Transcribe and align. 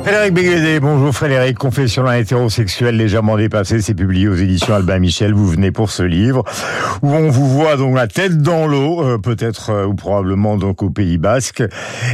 Frédéric 0.00 0.34
Béguédé, 0.34 0.80
bonjour 0.80 1.14
Frédéric, 1.14 1.58
Confession 1.58 2.04
d'un 2.04 2.14
hétérosexuel 2.14 2.96
légèrement 2.96 3.36
dépassé, 3.36 3.80
c'est 3.80 3.94
publié 3.94 4.28
aux 4.28 4.34
éditions 4.34 4.74
Albin 4.74 4.98
Michel, 4.98 5.32
vous 5.32 5.46
venez 5.46 5.70
pour 5.70 5.90
ce 5.90 6.02
livre, 6.02 6.42
où 7.02 7.12
on 7.12 7.30
vous 7.30 7.48
voit 7.48 7.76
donc 7.76 7.94
la 7.94 8.08
tête 8.08 8.38
dans 8.38 8.66
l'eau, 8.66 9.02
euh, 9.02 9.18
peut-être 9.18 9.70
euh, 9.70 9.86
ou 9.86 9.94
probablement 9.94 10.56
donc 10.56 10.82
au 10.82 10.90
Pays 10.90 11.18
Basque, 11.18 11.62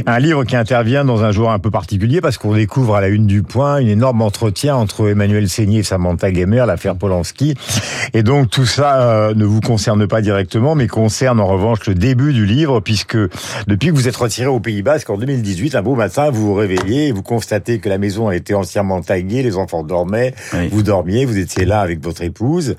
un 0.05 0.19
livre 0.19 0.43
qui 0.43 0.55
intervient 0.55 1.03
dans 1.03 1.23
un 1.23 1.31
jour 1.31 1.51
un 1.51 1.59
peu 1.59 1.71
particulier 1.71 2.21
parce 2.21 2.37
qu'on 2.37 2.53
découvre 2.53 2.95
à 2.95 3.01
la 3.01 3.07
une 3.07 3.25
du 3.25 3.41
point 3.41 3.77
une 3.77 3.87
énorme 3.87 4.21
entretien 4.21 4.75
entre 4.75 5.09
Emmanuel 5.09 5.49
Seigné 5.49 5.79
et 5.79 5.83
Samantha 5.83 6.31
Gamer, 6.31 6.65
l'affaire 6.65 6.95
Polanski, 6.95 7.55
et 8.13 8.23
donc 8.23 8.49
tout 8.49 8.65
ça 8.65 9.01
euh, 9.01 9.33
ne 9.33 9.45
vous 9.45 9.61
concerne 9.61 10.07
pas 10.07 10.21
directement, 10.21 10.75
mais 10.75 10.87
concerne 10.87 11.39
en 11.39 11.47
revanche 11.47 11.87
le 11.87 11.95
début 11.95 12.33
du 12.33 12.45
livre, 12.45 12.81
puisque 12.81 13.17
depuis 13.67 13.89
que 13.89 13.95
vous 13.95 14.07
êtes 14.07 14.15
retiré 14.15 14.47
au 14.47 14.59
Pays 14.59 14.81
Basque 14.81 15.09
en 15.09 15.17
2018, 15.17 15.75
un 15.75 15.81
beau 15.81 15.95
matin, 15.95 16.29
vous 16.29 16.47
vous 16.47 16.53
réveillez 16.55 17.07
et 17.07 17.11
vous 17.11 17.23
constatez 17.23 17.68
que 17.77 17.89
la 17.89 17.99
maison 17.99 18.27
a 18.27 18.35
été 18.35 18.55
entièrement 18.55 19.01
taguée, 19.01 19.43
les 19.43 19.55
enfants 19.55 19.83
dormaient, 19.83 20.33
vous 20.71 20.81
dormiez, 20.81 21.25
vous 21.25 21.37
étiez 21.37 21.65
là 21.65 21.81
avec 21.81 22.03
votre 22.03 22.23
épouse, 22.23 22.75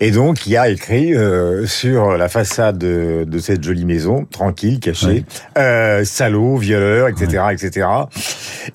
et 0.00 0.10
donc 0.10 0.46
il 0.46 0.52
y 0.52 0.56
a 0.56 0.68
écrit 0.68 1.14
euh, 1.14 1.66
sur 1.66 2.16
la 2.16 2.28
façade 2.28 2.76
de, 2.78 3.24
de, 3.26 3.38
cette 3.38 3.64
jolie 3.64 3.84
maison, 3.84 4.26
tranquille, 4.30 4.80
cachée, 4.80 5.24
euh, 5.56 6.04
salaud, 6.04 6.56
violeur, 6.58 7.08
etc., 7.08 7.44
etc. 7.52 7.86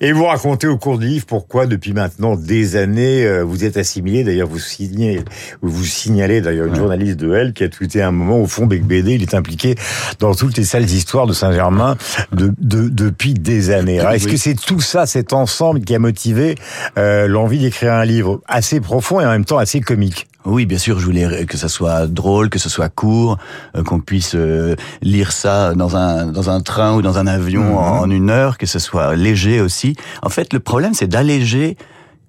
Et 0.00 0.12
vous 0.12 0.24
racontez 0.24 0.66
au 0.66 0.78
cours 0.78 0.98
du 0.98 1.06
livre 1.06 1.26
pourquoi 1.26 1.66
depuis 1.66 1.92
maintenant 1.92 2.36
des 2.36 2.76
années 2.76 3.24
euh, 3.24 3.42
vous 3.42 3.64
êtes 3.64 3.76
assimilé. 3.76 4.24
D'ailleurs, 4.24 4.48
vous 4.48 4.58
signez, 4.58 5.20
vous 5.60 5.84
signalez 5.84 6.40
d'ailleurs 6.40 6.66
une 6.66 6.74
journaliste 6.74 7.18
de 7.18 7.34
Elle 7.34 7.52
qui 7.52 7.64
a 7.64 7.68
tweeté 7.68 8.02
un 8.02 8.10
moment 8.10 8.40
au 8.40 8.46
fond 8.46 8.66
Bec 8.66 8.84
BD, 8.84 9.14
il 9.14 9.22
est 9.22 9.34
impliqué 9.34 9.74
dans 10.18 10.34
toutes 10.34 10.56
les 10.56 10.64
sales 10.64 10.84
histoires 10.84 11.26
de 11.26 11.32
Saint-Germain 11.32 11.96
de, 12.32 12.52
de, 12.58 12.88
depuis 12.88 13.34
des 13.34 13.70
années. 13.70 13.96
Est-ce 13.96 14.28
que 14.28 14.36
c'est 14.36 14.54
tout 14.54 14.80
ça, 14.80 15.06
cet 15.06 15.32
ensemble 15.32 15.51
qui 15.84 15.94
a 15.94 15.98
motivé 15.98 16.56
euh, 16.98 17.26
l'envie 17.28 17.58
d'écrire 17.58 17.92
un 17.92 18.04
livre 18.04 18.40
assez 18.46 18.80
profond 18.80 19.20
et 19.20 19.26
en 19.26 19.30
même 19.30 19.44
temps 19.44 19.58
assez 19.58 19.80
comique 19.80 20.26
oui, 20.44 20.66
bien 20.66 20.78
sûr, 20.78 20.98
je 20.98 21.04
voulais 21.04 21.46
que 21.46 21.56
ça 21.56 21.68
soit 21.68 22.08
drôle, 22.08 22.50
que 22.50 22.58
ce 22.58 22.68
soit 22.68 22.88
court, 22.88 23.38
euh, 23.76 23.84
qu'on 23.84 24.00
puisse 24.00 24.34
euh, 24.34 24.74
lire 25.00 25.30
ça 25.30 25.72
dans 25.74 25.96
un 25.96 26.26
dans 26.26 26.50
un 26.50 26.60
train 26.60 26.94
ou 26.94 27.02
dans 27.02 27.16
un 27.16 27.28
avion 27.28 27.78
en, 27.78 28.00
en 28.00 28.10
une 28.10 28.28
heure, 28.28 28.58
que 28.58 28.66
ce 28.66 28.80
soit 28.80 29.14
léger 29.14 29.60
aussi. 29.60 29.94
En 30.20 30.30
fait, 30.30 30.52
le 30.52 30.58
problème, 30.58 30.94
c'est 30.94 31.06
d'alléger 31.06 31.76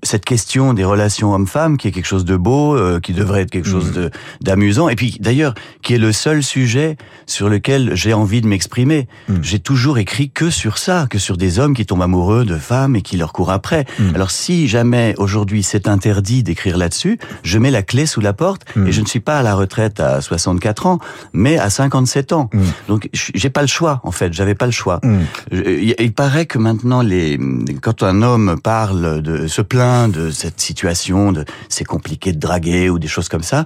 cette 0.04 0.26
question 0.26 0.74
des 0.74 0.84
relations 0.84 1.34
hommes-femmes, 1.34 1.78
qui 1.78 1.88
est 1.88 1.92
quelque 1.92 2.06
chose 2.06 2.26
de 2.26 2.36
beau, 2.36 2.76
euh, 2.76 3.00
qui 3.00 3.14
devrait 3.14 3.42
être 3.42 3.52
quelque 3.52 3.68
chose 3.68 3.92
de 3.92 4.12
d'amusant, 4.42 4.90
et 4.90 4.96
puis 4.96 5.18
d'ailleurs 5.20 5.54
qui 5.82 5.94
est 5.96 5.98
le 5.98 6.12
seul 6.12 6.44
sujet 6.44 6.98
sur 7.26 7.50
lequel 7.50 7.96
j'ai 7.96 8.14
envie 8.14 8.42
de 8.42 8.48
m'exprimer. 8.48 9.08
J'ai 9.42 9.60
toujours 9.60 9.98
écrit 9.98 10.30
que 10.30 10.50
sur 10.50 10.78
ça, 10.78 11.08
que 11.10 11.18
sur 11.18 11.38
des 11.38 11.60
hommes 11.60 11.76
qui 11.76 11.86
tombent 11.86 12.02
amoureux 12.02 12.46
de 12.46 12.58
femmes 12.58 12.96
et 12.96 13.02
qui 13.02 13.18
leur 13.18 13.34
courent 13.34 13.52
après. 13.52 13.86
Alors 14.16 14.32
si 14.32 14.68
jamais 14.68 15.16
aujourd'hui 15.18 15.64
c'est 15.64 15.88
interdit 15.88 16.44
d'écrire 16.44 16.78
là-dessus, 16.78 17.18
je 17.44 17.58
mets 17.58 17.72
la 17.72 17.82
clé 17.82 18.06
sous 18.06 18.22
la 18.22 18.34
porte 18.34 18.64
et 18.86 18.92
je 18.92 19.02
ne 19.02 19.06
suis 19.06 19.20
pas 19.20 19.40
à 19.40 19.44
la 19.44 19.56
retraite 19.56 20.00
à 20.00 20.22
64 20.22 20.86
ans, 20.88 21.00
mais 21.34 21.58
à 21.58 21.70
57 21.70 22.34
ans. 22.34 22.50
Donc 22.88 23.10
j'ai 23.14 23.50
pas 23.50 23.62
le 23.62 23.68
choix 23.68 24.02
en 24.04 24.12
fait, 24.12 24.34
j'avais 24.34 24.56
pas 24.56 24.66
le 24.66 24.72
choix. 24.72 25.00
Il, 25.52 25.96
il 25.98 26.14
paraît 26.14 26.46
que 26.46 26.58
maintenant 26.58 27.02
les 27.02 27.40
quand 27.82 28.04
un 28.04 28.22
homme 28.22 28.58
parle 28.62 29.22
de 29.22 29.48
se 29.48 29.62
plaint 29.62 29.93
de 30.08 30.32
cette 30.32 30.60
situation, 30.60 31.32
de 31.32 31.46
c'est 31.70 31.84
compliqué 31.86 32.34
de 32.34 32.40
draguer 32.40 32.90
ou 32.90 33.00
des 33.00 33.08
choses 33.08 33.30
comme 33.30 33.44
ça, 33.44 33.66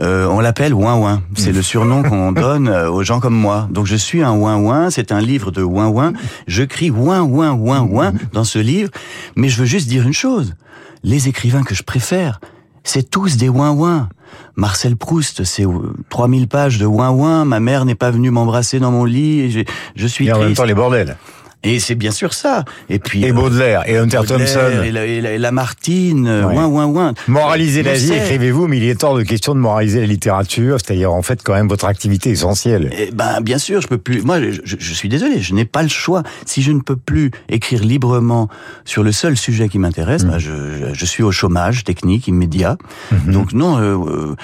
euh, 0.00 0.26
on 0.26 0.40
l'appelle 0.40 0.74
ouin 0.74 0.96
ouin. 0.96 1.22
C'est 1.36 1.52
le 1.52 1.62
surnom 1.62 2.02
qu'on 2.08 2.32
donne 2.32 2.68
euh, 2.68 2.90
aux 2.90 3.02
gens 3.02 3.20
comme 3.20 3.34
moi. 3.34 3.68
Donc 3.70 3.86
je 3.86 3.96
suis 3.96 4.22
un 4.22 4.32
ouin 4.32 4.56
ouin. 4.56 4.90
C'est 4.90 5.12
un 5.12 5.20
livre 5.20 5.50
de 5.50 5.62
ouin 5.62 5.88
ouin. 5.88 6.12
Je 6.46 6.62
crie 6.62 6.90
ouin 6.90 7.22
ouin 7.22 7.52
ouin 7.52 7.82
ouin 7.82 8.12
dans 8.32 8.44
ce 8.44 8.58
livre, 8.58 8.90
mais 9.36 9.48
je 9.48 9.58
veux 9.58 9.66
juste 9.66 9.88
dire 9.88 10.06
une 10.06 10.12
chose. 10.12 10.54
Les 11.02 11.28
écrivains 11.28 11.62
que 11.62 11.74
je 11.74 11.82
préfère, 11.82 12.40
c'est 12.82 13.08
tous 13.10 13.36
des 13.36 13.48
ouin 13.48 13.70
ouin. 13.70 14.08
Marcel 14.56 14.96
Proust, 14.96 15.44
c'est 15.44 15.64
3000 16.10 16.48
pages 16.48 16.78
de 16.78 16.86
ouin 16.86 17.10
ouin. 17.10 17.44
Ma 17.44 17.60
mère 17.60 17.84
n'est 17.84 17.94
pas 17.94 18.10
venue 18.10 18.30
m'embrasser 18.30 18.78
dans 18.78 18.90
mon 18.90 19.04
lit. 19.04 19.40
Et 19.40 19.50
je, 19.50 19.60
je 19.96 20.06
suis 20.06 20.26
et 20.26 20.32
en 20.32 20.36
triste. 20.36 20.48
même 20.48 20.56
temps 20.56 20.64
les 20.64 20.74
bordels. 20.74 21.16
Et 21.64 21.80
c'est 21.80 21.94
bien 21.94 22.10
sûr 22.10 22.34
ça. 22.34 22.64
Et 22.88 22.98
puis 22.98 23.24
et 23.24 23.32
Baudelaire 23.32 23.88
et 23.88 23.96
Hunter 23.96 24.20
Thompson 24.26 24.60
et, 24.84 24.92
la, 24.92 25.06
et, 25.06 25.20
la, 25.20 25.32
et 25.32 25.38
Lamartine, 25.38 26.28
ouais. 26.28 26.54
ouin 26.54 26.66
ouin 26.66 26.86
ouin. 26.86 27.14
Moraliser 27.26 27.82
la 27.82 27.94
vie, 27.94 28.12
écrivez-vous, 28.12 28.68
mais 28.68 28.76
il 28.76 28.84
est 28.84 29.02
hors 29.02 29.16
de 29.16 29.22
question 29.22 29.54
de 29.54 29.60
moraliser 29.60 30.00
la 30.00 30.06
littérature, 30.06 30.78
c'est-à-dire 30.78 31.12
en 31.12 31.22
fait 31.22 31.42
quand 31.42 31.54
même 31.54 31.68
votre 31.68 31.86
activité 31.86 32.30
essentielle. 32.30 32.90
Et 32.98 33.10
ben 33.10 33.40
bien 33.40 33.58
sûr, 33.58 33.80
je 33.80 33.88
peux 33.88 33.98
plus. 33.98 34.22
Moi, 34.22 34.40
je, 34.40 34.76
je 34.78 34.94
suis 34.94 35.08
désolé, 35.08 35.40
je 35.40 35.54
n'ai 35.54 35.64
pas 35.64 35.82
le 35.82 35.88
choix. 35.88 36.22
Si 36.46 36.62
je 36.62 36.72
ne 36.72 36.80
peux 36.80 36.96
plus 36.96 37.30
écrire 37.48 37.82
librement 37.82 38.48
sur 38.84 39.02
le 39.02 39.12
seul 39.12 39.36
sujet 39.36 39.68
qui 39.68 39.78
m'intéresse, 39.78 40.24
mmh. 40.24 40.28
ben 40.28 40.38
je, 40.38 40.52
je, 40.92 41.04
suis 41.06 41.22
au 41.22 41.32
chômage 41.32 41.84
technique 41.84 42.28
immédiat. 42.28 42.76
Mmh. 43.10 43.32
Donc 43.32 43.52
non, 43.52 43.78
euh, 43.78 44.34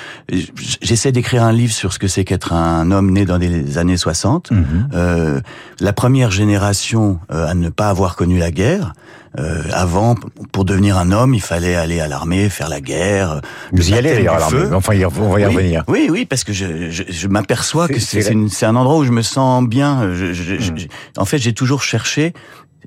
j'essaie 0.81 1.13
d'écrire 1.13 1.45
un 1.45 1.53
livre 1.53 1.73
sur 1.73 1.93
ce 1.93 1.99
que 1.99 2.09
c'est 2.09 2.25
qu'être 2.25 2.53
un 2.53 2.91
homme 2.91 3.11
né 3.11 3.25
dans 3.25 3.39
les 3.39 3.79
années 3.79 3.97
60. 3.97 4.51
Mmh. 4.51 4.65
Euh, 4.95 5.41
la 5.81 5.93
première 5.93 6.31
génération 6.31 7.10
euh, 7.33 7.49
à 7.49 7.55
ne 7.55 7.69
pas 7.69 7.89
avoir 7.89 8.17
connu 8.17 8.39
la 8.39 8.51
guerre. 8.51 8.93
Euh, 9.39 9.63
avant, 9.73 10.17
pour 10.51 10.65
devenir 10.65 10.99
un 10.99 11.13
homme, 11.13 11.35
il 11.35 11.41
fallait 11.41 11.77
aller 11.77 12.01
à 12.01 12.09
l'armée, 12.09 12.49
faire 12.49 12.69
la 12.69 12.81
guerre. 12.81 13.41
Vous 13.73 13.91
y 13.91 13.95
allez 13.95 14.13
d'ailleurs 14.15 14.35
à 14.35 14.41
l'armée. 14.41 14.75
Enfin, 14.75 14.95
on 15.21 15.31
va 15.31 15.41
y 15.41 15.47
oui, 15.47 15.55
revenir. 15.55 15.85
Oui, 15.87 16.09
oui, 16.11 16.27
parce 16.27 16.43
que 16.43 16.53
je, 16.53 16.91
je, 16.91 17.05
je 17.09 17.29
m'aperçois 17.29 17.87
que 17.87 18.01
c'est 18.01 18.67
un 18.67 18.77
endroit 18.77 18.99
où 18.99 19.05
je 19.05 19.13
me 19.13 19.23
sens 19.23 19.65
bien. 19.65 20.13
Je, 20.13 20.33
je, 20.33 20.73
mmh. 20.73 20.77
En 21.17 21.25
fait, 21.25 21.39
j'ai 21.39 21.53
toujours 21.53 21.83
cherché 21.83 22.33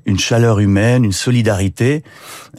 une 0.06 0.18
chaleur 0.18 0.60
humaine, 0.60 1.04
une 1.04 1.12
solidarité, 1.12 2.02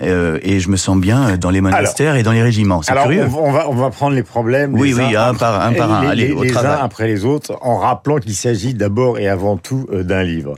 euh, 0.02 0.40
et 0.42 0.60
je 0.60 0.70
me 0.70 0.78
sens 0.78 0.98
bien 0.98 1.38
dans 1.38 1.50
les 1.50 1.62
monastères 1.62 2.12
alors, 2.12 2.20
et 2.20 2.24
dans 2.24 2.32
les 2.32 2.42
régiments. 2.42 2.82
C'est 2.82 2.94
curieux. 2.94 3.28
On 3.38 3.52
va, 3.52 3.70
on 3.70 3.76
va 3.76 3.90
prendre 3.90 4.16
les 4.16 4.24
problèmes. 4.24 4.74
Oui, 4.74 4.90
les 4.90 4.96
oui, 4.96 5.16
uns 5.16 5.30
un 5.30 5.34
par 5.36 5.62
un, 5.62 5.74
par 5.74 5.92
un. 5.92 6.02
Les, 6.02 6.08
Allez, 6.08 6.28
les, 6.28 6.34
au 6.34 6.44
les 6.44 6.58
uns 6.58 6.80
après 6.82 7.08
les 7.08 7.26
autres, 7.26 7.58
en 7.62 7.78
rappelant 7.78 8.18
qu'il 8.18 8.34
s'agit 8.34 8.74
d'abord 8.74 9.20
et 9.20 9.28
avant 9.28 9.58
tout 9.58 9.88
euh, 9.92 10.04
d'un 10.04 10.24
livre. 10.24 10.56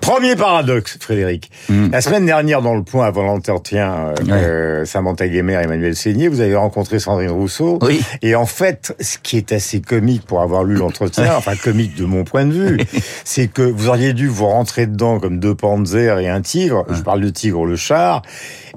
Premier 0.00 0.36
paradoxe, 0.36 0.98
Frédéric. 1.00 1.50
Mm. 1.68 1.90
La 1.92 2.00
semaine 2.00 2.26
dernière, 2.26 2.62
dans 2.62 2.74
le 2.74 2.82
point 2.82 3.06
avant 3.06 3.24
l'entretien, 3.24 3.92
euh, 3.92 4.24
ouais. 4.24 4.32
euh, 4.32 4.84
Samantha 4.84 5.28
Guémer 5.28 5.54
et 5.54 5.64
Emmanuel 5.64 5.96
Seigné, 5.96 6.28
vous 6.28 6.40
avez 6.40 6.56
rencontré 6.56 6.98
Sandrine 6.98 7.30
Rousseau. 7.30 7.78
Oui. 7.82 8.00
Et 8.22 8.34
en 8.34 8.46
fait, 8.46 8.94
ce 9.00 9.18
qui 9.18 9.36
est 9.36 9.52
assez 9.52 9.80
comique 9.80 10.24
pour 10.24 10.40
avoir 10.40 10.64
lu 10.64 10.74
l'entretien, 10.74 11.34
enfin 11.36 11.56
comique 11.56 11.96
de 11.96 12.04
mon 12.04 12.24
point 12.24 12.46
de 12.46 12.52
vue, 12.52 12.78
c'est 13.24 13.48
que 13.48 13.62
vous 13.62 13.88
auriez 13.88 14.12
dû 14.12 14.28
vous 14.28 14.46
rentrer 14.46 14.86
dedans 14.86 15.20
comme 15.20 15.40
deux 15.40 15.54
panzers 15.54 16.17
et 16.18 16.28
un 16.28 16.40
tigre. 16.40 16.84
Je 16.90 17.02
parle 17.02 17.20
de 17.20 17.30
tigre 17.30 17.64
le 17.64 17.76
char. 17.76 18.22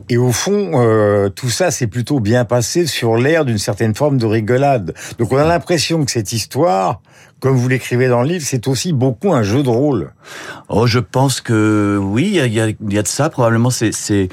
Et 0.10 0.18
au 0.18 0.32
fond, 0.32 0.72
euh, 0.76 1.30
tout 1.30 1.50
ça 1.50 1.72
s'est 1.72 1.88
plutôt 1.88 2.20
bien 2.20 2.46
passé 2.46 2.86
sur 2.86 3.18
l'air 3.18 3.46
d'une 3.46 3.58
certaine 3.58 3.96
forme 3.96 4.18
de 4.18 4.26
rigolade. 4.26 4.94
Donc 5.20 5.32
on 5.32 5.38
a 5.38 5.46
l'impression 5.46 6.04
que 6.06 6.12
cette 6.12 6.34
histoire, 6.34 7.02
comme 7.42 7.56
vous 7.56 7.68
l'écrivez 7.68 8.08
dans 8.08 8.22
le 8.22 8.28
livre, 8.28 8.46
c'est 8.48 8.68
aussi 8.68 8.94
beaucoup 8.94 9.34
un 9.34 9.42
jeu 9.42 9.64
de 9.64 9.70
rôle. 9.70 10.14
Oh, 10.70 10.86
je 10.86 11.00
pense 11.00 11.42
que 11.42 11.98
oui, 12.00 12.34
il 12.36 12.54
y 12.54 12.62
a, 12.62 12.70
y 12.70 12.98
a, 12.98 13.02
de 13.02 13.08
ça. 13.08 13.32
Probablement, 13.32 13.72
c'est 13.72 14.30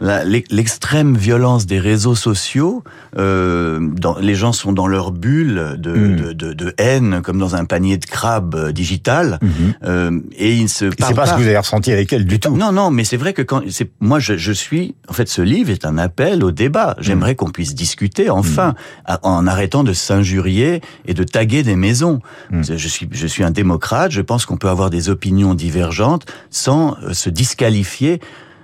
l'extrême 0.00 1.16
violence 1.16 1.64
des 1.64 1.78
réseaux 1.78 2.14
sociaux. 2.14 2.84
Euh, 3.16 3.80
dans, 3.80 4.18
les 4.18 4.34
gens 4.34 4.52
sont 4.52 4.74
dans 4.74 4.86
leur 4.86 5.10
bulle 5.10 5.76
de, 5.78 5.90
mmh. 5.90 6.16
de, 6.16 6.32
de, 6.32 6.52
de, 6.52 6.74
haine, 6.76 7.22
comme 7.22 7.38
dans 7.38 7.56
un 7.56 7.64
panier 7.64 7.96
de 7.96 8.04
crabes 8.04 8.70
digital, 8.72 9.38
mmh. 9.40 9.48
euh, 9.84 10.20
et 10.36 10.54
ils 10.54 10.68
se. 10.68 10.90
C'est 10.90 10.96
pas, 10.96 11.12
pas 11.14 11.26
ce 11.26 11.32
que 11.32 11.38
vous 11.38 11.46
avez 11.46 11.56
ressenti 11.56 11.90
avec 11.92 12.12
elle 12.12 12.26
du 12.26 12.38
tout. 12.40 12.54
Non, 12.54 12.72
non, 12.72 12.90
mais 12.90 13.04
c'est 13.04 13.16
vrai 13.16 13.32
que 13.32 13.42
quand 13.42 13.62
c'est 13.70 13.90
moi, 14.00 14.18
je, 14.18 14.36
je, 14.36 14.52
suis. 14.52 14.94
En 15.08 15.14
fait, 15.14 15.28
ce 15.30 15.40
livre 15.40 15.70
est 15.70 15.86
un 15.86 15.96
appel 15.96 16.44
au 16.44 16.50
débat. 16.50 16.94
J'aimerais 17.00 17.32
mmh. 17.32 17.36
qu'on 17.36 17.50
puisse 17.50 17.74
discuter 17.74 18.28
enfin, 18.28 18.74
en 19.22 19.46
arrêtant 19.46 19.82
de 19.82 19.94
s'injurier 19.94 20.82
et 21.06 21.14
de 21.14 21.24
taguer 21.24 21.62
des 21.62 21.76
maisons. 21.76 22.20
Je 22.52 22.88
suis, 22.88 23.08
je 23.10 23.26
suis 23.26 23.44
un 23.44 23.50
démocrate. 23.50 24.10
Je 24.10 24.20
pense 24.20 24.46
qu'on 24.46 24.56
peut 24.56 24.68
avoir 24.68 24.90
des 24.90 25.08
opinions 25.08 25.54
divergentes 25.54 26.26
sans 26.50 26.96
se 27.12 27.30
disqualifier 27.30 28.20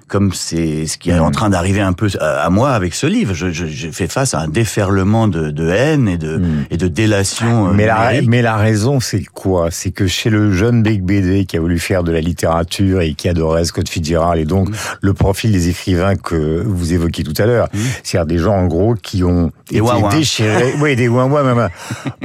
comme 0.09 0.33
c'est 0.33 0.87
ce 0.87 0.99
qui 0.99 1.11
est 1.11 1.19
en 1.19 1.33
train 1.33 1.51
d'arriver 1.51 1.81
un 1.81 1.93
peu 1.93 2.09
à 2.21 2.49
moi 2.49 2.71
avec 2.71 2.95
ce 2.95 3.07
livre. 3.07 3.35
Je, 3.35 3.51
je, 3.51 3.67
je, 3.67 3.89
fais 3.89 4.07
face 4.07 4.35
à 4.35 4.41
un 4.41 4.49
déferlement 4.49 5.27
de, 5.27 5.51
de 5.51 5.69
haine 5.69 6.09
et 6.09 6.17
de, 6.17 6.37
mmh. 6.37 6.67
et 6.71 6.77
de 6.77 6.87
délation. 6.87 7.73
Mais 7.75 7.87
la, 7.87 8.13
mais 8.23 8.41
la 8.41 8.57
raison, 8.57 9.01
c'est 9.01 9.25
quoi? 9.25 9.71
C'est 9.73 9.91
que 9.91 10.07
chez 10.07 10.31
le 10.31 10.53
jeune 10.53 10.85
Bec 10.85 11.03
BD 11.03 11.45
qui 11.45 11.57
a 11.57 11.61
voulu 11.61 11.81
faire 11.81 12.05
de 12.05 12.13
la 12.13 12.21
littérature 12.21 13.01
et 13.01 13.15
qui 13.15 13.29
adorait 13.29 13.65
Scott 13.65 13.89
Fitzgerald 13.89 14.41
et 14.41 14.45
donc 14.45 14.69
mmh. 14.69 14.75
le 15.01 15.13
profil 15.13 15.51
des 15.51 15.69
écrivains 15.71 16.15
que 16.15 16.63
vous 16.65 16.93
évoquiez 16.93 17.25
tout 17.25 17.35
à 17.39 17.47
l'heure, 17.47 17.69
c'est-à-dire 18.05 18.27
des 18.27 18.39
gens 18.39 18.55
en 18.55 18.67
gros 18.67 18.95
qui 18.95 19.25
ont 19.25 19.51
des 19.71 19.79
été 19.79 19.81
ouin 19.81 20.09
déchirés, 20.11 20.75
oui, 20.81 20.95
des 20.95 21.09
ouin 21.09 21.27
même 21.43 21.69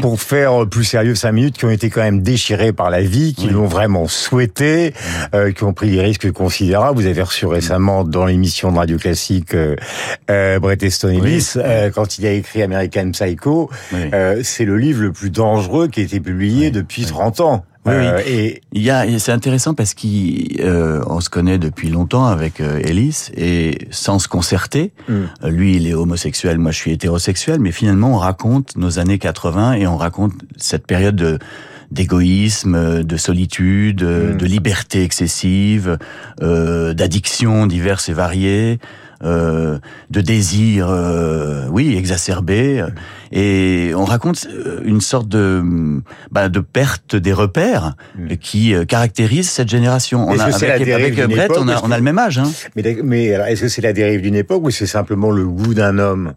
pour 0.01 0.21
faire 0.21 0.67
plus 0.67 0.83
sérieux 0.83 1.15
cinq 1.15 1.31
minutes, 1.31 1.57
qui 1.57 1.65
ont 1.65 1.71
été 1.71 1.89
quand 1.89 2.01
même 2.01 2.21
déchirés 2.21 2.73
par 2.73 2.91
la 2.91 3.01
vie, 3.01 3.33
qui 3.33 3.49
l'ont 3.49 3.65
vraiment 3.65 4.07
souhaité, 4.07 4.93
euh, 5.33 5.51
qui 5.51 5.63
ont 5.63 5.73
pris 5.73 5.89
des 5.89 6.01
risques 6.01 6.31
considérables. 6.31 6.99
Vous 6.99 7.07
avez 7.07 7.23
reçu 7.23 7.47
récemment 7.47 7.70
dans 7.79 8.25
l'émission 8.25 8.71
de 8.71 8.77
Radio 8.77 8.97
Classique 8.97 9.53
euh, 9.53 9.75
euh, 10.29 10.59
Bret 10.59 10.77
Easton 10.81 11.09
Ellis, 11.09 11.53
oui. 11.55 11.61
euh, 11.63 11.89
quand 11.89 12.17
il 12.17 12.25
a 12.25 12.31
écrit 12.31 12.61
American 12.61 13.11
Psycho, 13.11 13.69
oui. 13.93 13.99
c'est 14.43 14.65
le 14.65 14.77
livre 14.77 15.03
le 15.03 15.11
plus 15.11 15.29
dangereux 15.29 15.87
qui 15.87 16.01
a 16.01 16.03
été 16.03 16.19
publié 16.19 16.67
oui. 16.67 16.71
depuis 16.71 17.05
30 17.05 17.39
ans. 17.39 17.65
Oui, 17.85 17.93
oui. 17.95 18.21
Et 18.27 18.61
il 18.73 18.83
y 18.83 18.91
a, 18.91 19.07
c'est 19.17 19.31
intéressant 19.31 19.73
parce 19.73 19.95
qu'on 19.95 21.19
se 21.19 21.29
connaît 21.31 21.57
depuis 21.57 21.89
longtemps 21.89 22.25
avec 22.25 22.59
Ellis 22.59 23.29
et 23.35 23.87
sans 23.89 24.19
se 24.19 24.27
concerter. 24.27 24.91
Mm. 25.09 25.47
Lui, 25.47 25.77
il 25.77 25.87
est 25.87 25.95
homosexuel, 25.95 26.59
moi 26.59 26.69
je 26.69 26.77
suis 26.77 26.91
hétérosexuel, 26.91 27.59
mais 27.59 27.71
finalement 27.71 28.13
on 28.13 28.17
raconte 28.17 28.75
nos 28.75 28.99
années 28.99 29.17
80 29.17 29.73
et 29.73 29.87
on 29.87 29.97
raconte 29.97 30.33
cette 30.57 30.85
période 30.85 31.15
de 31.15 31.39
d'égoïsme, 31.91 33.03
de 33.03 33.17
solitude, 33.17 34.03
mm. 34.03 34.37
de 34.37 34.45
liberté 34.45 35.03
excessive, 35.03 35.97
euh, 36.41 36.93
d'addictions 36.93 37.67
diverses 37.67 38.09
et 38.09 38.13
variées, 38.13 38.79
euh, 39.23 39.77
de 40.09 40.21
désirs, 40.21 40.89
euh, 40.89 41.67
oui, 41.69 41.95
exacerbés. 41.95 42.83
Et 43.31 43.91
on 43.95 44.03
raconte 44.03 44.47
euh, 44.49 44.81
une 44.83 45.01
sorte 45.01 45.27
de, 45.27 45.63
bah, 46.31 46.49
de 46.49 46.59
perte 46.59 47.15
des 47.15 47.33
repères 47.33 47.93
mm. 48.17 48.37
qui 48.37 48.73
euh, 48.73 48.85
caractérise 48.85 49.49
cette 49.49 49.69
génération. 49.69 50.27
On 50.27 50.39
a, 50.39 50.45
avec, 50.45 50.89
avec 50.89 51.15
Brett, 51.27 51.51
on 51.55 51.67
a, 51.67 51.81
on 51.83 51.91
a 51.91 51.97
le 51.97 52.03
même 52.03 52.17
âge. 52.17 52.39
Hein. 52.39 52.49
Mais, 52.75 52.97
mais 53.03 53.25
est-ce 53.25 53.61
que 53.61 53.67
c'est 53.67 53.81
la 53.81 53.93
dérive 53.93 54.21
d'une 54.21 54.35
époque 54.35 54.63
ou 54.63 54.71
c'est 54.71 54.87
simplement 54.87 55.29
le 55.29 55.45
goût 55.45 55.73
d'un 55.73 55.99
homme? 55.99 56.33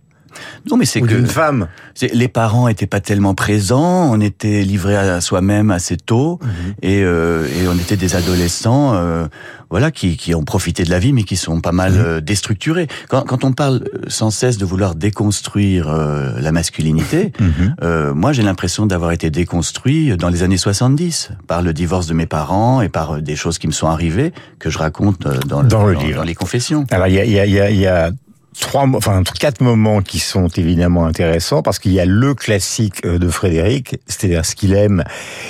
Non, 0.71 0.77
mais 0.77 0.85
c'est 0.85 1.01
que 1.01 1.15
une 1.15 1.27
femme. 1.27 1.69
Les 2.13 2.29
parents 2.29 2.69
étaient 2.69 2.87
pas 2.87 3.01
tellement 3.01 3.35
présents, 3.35 4.11
on 4.13 4.21
était 4.21 4.63
livrés 4.63 4.97
à 4.97 5.21
soi-même 5.21 5.71
assez 5.71 5.97
tôt, 5.97 6.39
mhm. 6.43 6.75
et, 6.83 7.03
euh, 7.03 7.47
et, 7.47 7.69
on 7.69 7.75
était 7.75 7.97
des 7.97 8.17
adolescents, 8.17 8.95
euh, 8.95 9.27
voilà, 9.71 9.91
qui, 9.91 10.17
qui, 10.17 10.35
ont 10.35 10.45
profité 10.45 10.85
de 10.85 10.91
la 10.91 10.99
vie, 10.99 11.13
mais 11.13 11.25
qui 11.25 11.37
sont 11.37 11.61
pas 11.61 11.73
mal 11.73 11.93
mhm. 11.93 12.05
euh, 12.05 12.21
déstructurés. 12.21 12.89
Quand, 13.09 13.23
quand, 13.23 13.45
on 13.45 13.53
parle 13.53 13.85
sans 14.09 14.31
cesse 14.31 14.59
de 14.59 14.65
vouloir 14.65 14.95
déconstruire 14.95 15.89
la 15.89 16.53
masculinité, 16.53 17.33
mhm. 17.41 18.13
moi 18.15 18.33
j'ai 18.33 18.43
l'impression 18.43 18.87
d'avoir 18.87 19.13
été 19.13 19.31
déconstruit 19.31 20.17
dans 20.17 20.29
les 20.29 20.43
années 20.43 20.57
70 20.57 21.31
par 21.47 21.63
le 21.63 21.73
divorce 21.73 22.07
de 22.07 22.15
mes 22.15 22.27
parents 22.27 22.81
et 22.81 22.89
par 22.89 23.21
des 23.21 23.37
choses 23.37 23.59
qui 23.59 23.67
me 23.67 23.73
sont 23.73 23.89
arrivées 23.89 24.33
que 24.59 24.71
je 24.71 24.79
raconte 24.79 25.27
dans, 25.47 25.63
le, 25.63 25.69
dans, 25.69 25.93
dans 25.93 26.23
les 26.23 26.35
confessions. 26.35 26.87
Alors 26.91 27.07
il 27.07 27.15
y 27.15 27.21
a, 27.21 27.25
y, 27.25 27.61
a, 27.61 27.71
y 27.71 27.87
a 27.87 28.11
trois, 28.59 28.87
enfin 28.95 29.23
quatre 29.39 29.61
moments 29.61 30.01
qui 30.03 30.19
sont 30.19 30.49
évidemment 30.49 31.07
intéressants 31.07 31.63
parce 31.63 31.79
qu'il 31.79 31.93
y 31.93 32.01
a 32.01 32.05
le 32.05 32.35
classique 32.35 33.05
euh, 33.05 33.19
de 33.19 33.29
Frédéric, 33.29 33.97
c'est-à-dire 34.07 34.45
ce 34.45 34.55
qu'il 34.55 34.75
aime 34.75 35.05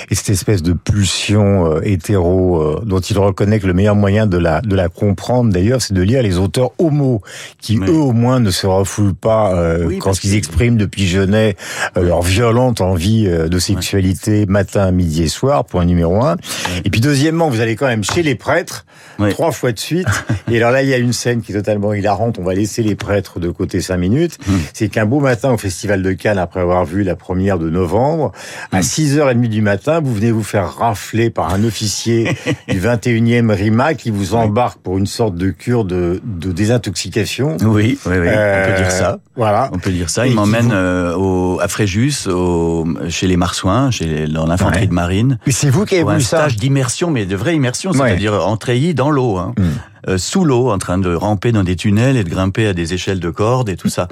et 0.09 0.15
cette 0.15 0.29
espèce 0.29 0.63
de 0.63 0.73
pulsion 0.73 1.71
euh, 1.71 1.81
hétéro 1.83 2.61
euh, 2.61 2.81
dont 2.85 2.99
il 2.99 3.17
reconnaît 3.17 3.59
que 3.59 3.67
le 3.67 3.73
meilleur 3.73 3.95
moyen 3.95 4.27
de 4.27 4.37
la 4.37 4.61
de 4.61 4.75
la 4.75 4.89
comprendre 4.89 5.53
d'ailleurs, 5.53 5.81
c'est 5.81 5.93
de 5.93 6.01
lire 6.01 6.23
les 6.23 6.37
auteurs 6.37 6.71
homo 6.77 7.21
qui 7.59 7.77
eux 7.77 7.89
au 7.89 8.11
moins 8.11 8.39
ne 8.39 8.51
se 8.51 8.67
refoulent 8.67 9.15
pas 9.15 9.53
quand 9.99 10.23
ils 10.23 10.35
expriment 10.35 10.77
depuis 10.77 11.07
Genet 11.07 11.55
leur 11.95 12.21
violente 12.21 12.81
envie 12.81 13.25
de 13.25 13.59
sexualité 13.59 14.45
matin, 14.45 14.91
midi 14.91 15.23
et 15.23 15.27
soir. 15.27 15.65
Point 15.65 15.85
numéro 15.85 16.23
un. 16.23 16.37
Et 16.83 16.89
puis 16.89 17.01
deuxièmement, 17.01 17.49
vous 17.49 17.61
allez 17.61 17.75
quand 17.75 17.87
même 17.87 18.03
chez 18.03 18.23
les 18.23 18.35
prêtres 18.35 18.85
trois 19.31 19.51
fois 19.51 19.71
de 19.71 19.79
suite. 19.79 20.07
et 20.51 20.57
alors 20.57 20.71
là, 20.71 20.83
il 20.83 20.89
y 20.89 20.93
a 20.93 20.97
une 20.97 21.13
scène 21.13 21.41
qui 21.41 21.51
est 21.51 21.55
totalement 21.55 21.93
hilarante. 21.93 22.37
On 22.39 22.43
va 22.43 22.53
laisser 22.53 22.83
les 22.83 22.94
prêtres 22.95 23.39
de 23.39 23.49
côté 23.49 23.81
cinq 23.81 23.97
minutes. 23.97 24.37
Hmm. 24.47 24.57
C'est 24.73 24.89
qu'un 24.89 25.05
beau 25.05 25.19
matin 25.19 25.51
au 25.51 25.57
Festival 25.57 26.01
de 26.01 26.11
Cannes, 26.13 26.37
après 26.37 26.59
avoir 26.59 26.85
vu 26.85 27.03
la 27.03 27.15
première 27.15 27.59
de 27.59 27.69
novembre, 27.69 28.31
à 28.71 28.81
6h30 28.81 29.35
hmm. 29.35 29.47
du 29.47 29.61
matin, 29.61 29.99
vous 30.01 30.13
venez 30.13 30.31
vous 30.31 30.43
faire 30.43 30.73
rafler 30.75 31.29
par 31.29 31.53
un 31.53 31.63
officier 31.63 32.35
du 32.67 32.79
21e 32.79 33.51
RIMA 33.51 33.93
qui 33.93 34.09
vous 34.09 34.35
embarque 34.35 34.79
pour 34.79 34.97
une 34.97 35.07
sorte 35.07 35.35
de 35.35 35.49
cure 35.49 35.85
de, 35.85 36.21
de 36.23 36.51
désintoxication. 36.51 37.57
Oui, 37.61 37.97
oui, 38.05 38.17
oui. 38.17 38.27
on 38.27 38.69
peut 38.69 38.77
dire 38.77 38.91
ça. 38.91 39.11
Euh, 39.11 39.17
voilà. 39.35 39.69
On 39.73 39.79
peut 39.79 39.91
dire 39.91 40.09
ça. 40.09 40.27
Il 40.27 40.35
m'emmène 40.35 40.71
euh, 40.71 41.15
au, 41.15 41.59
à 41.59 41.67
Fréjus, 41.67 42.27
au, 42.27 42.87
chez 43.09 43.27
les 43.27 43.37
Marsouins, 43.37 43.91
chez 43.91 44.27
dans 44.27 44.45
l'infanterie 44.45 44.87
de 44.87 44.93
marine. 44.93 45.39
Mais 45.45 45.51
c'est 45.51 45.69
vous 45.69 45.85
qui 45.85 45.95
avez 45.95 46.15
vu 46.15 46.21
ça. 46.21 46.37
Un 46.37 46.39
stage 46.41 46.57
d'immersion, 46.57 47.11
mais 47.11 47.25
de 47.25 47.35
vraie 47.35 47.55
immersion, 47.55 47.93
c'est-à-dire 47.93 48.33
en 48.33 48.57
treillis 48.57 48.93
dans 48.93 49.11
l'eau. 49.11 49.37
Hein. 49.37 49.53
Hmm. 49.57 49.63
Euh, 50.07 50.17
sous 50.17 50.45
l'eau, 50.45 50.69
en 50.69 50.77
train 50.77 50.97
de 50.97 51.13
ramper 51.13 51.51
dans 51.51 51.63
des 51.63 51.75
tunnels 51.75 52.17
et 52.17 52.23
de 52.23 52.29
grimper 52.29 52.67
à 52.67 52.73
des 52.73 52.93
échelles 52.93 53.19
de 53.19 53.29
cordes 53.29 53.69
et 53.69 53.75
tout 53.75 53.89
ça. 53.89 54.07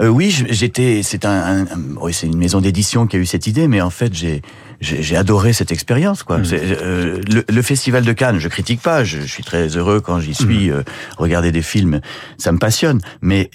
Euh, 0.00 0.08
oui, 0.08 0.30
j'étais. 0.48 1.02
C'est 1.02 1.24
un, 1.24 1.66
oui, 2.00 2.12
c'est 2.12 2.26
une 2.26 2.38
maison 2.38 2.60
d'édition 2.60 3.06
qui 3.06 3.16
a 3.16 3.18
eu 3.18 3.26
cette 3.26 3.46
idée, 3.46 3.68
mais 3.68 3.80
en 3.80 3.90
fait, 3.90 4.14
j'ai 4.14 4.42
j'ai 4.80 5.16
adoré 5.16 5.52
cette 5.52 5.72
expérience. 5.72 6.22
Quoi. 6.22 6.38
Mmh. 6.38 6.44
Euh, 6.52 7.20
le, 7.28 7.44
le, 7.48 7.62
festival 7.62 8.04
de 8.04 8.12
Cannes, 8.12 8.38
je 8.38 8.46
critique 8.46 8.80
pas. 8.80 9.02
Je, 9.02 9.20
je 9.20 9.26
suis 9.26 9.42
très 9.42 9.76
heureux 9.76 10.00
quand 10.00 10.20
j'y 10.20 10.34
suis. 10.34 10.70
Mmh. 10.70 10.84
regarder 11.18 11.50
des 11.50 11.62
films, 11.62 12.00
ça 12.36 12.52
me 12.52 12.58
passionne. 12.58 13.00
Mais 13.20 13.50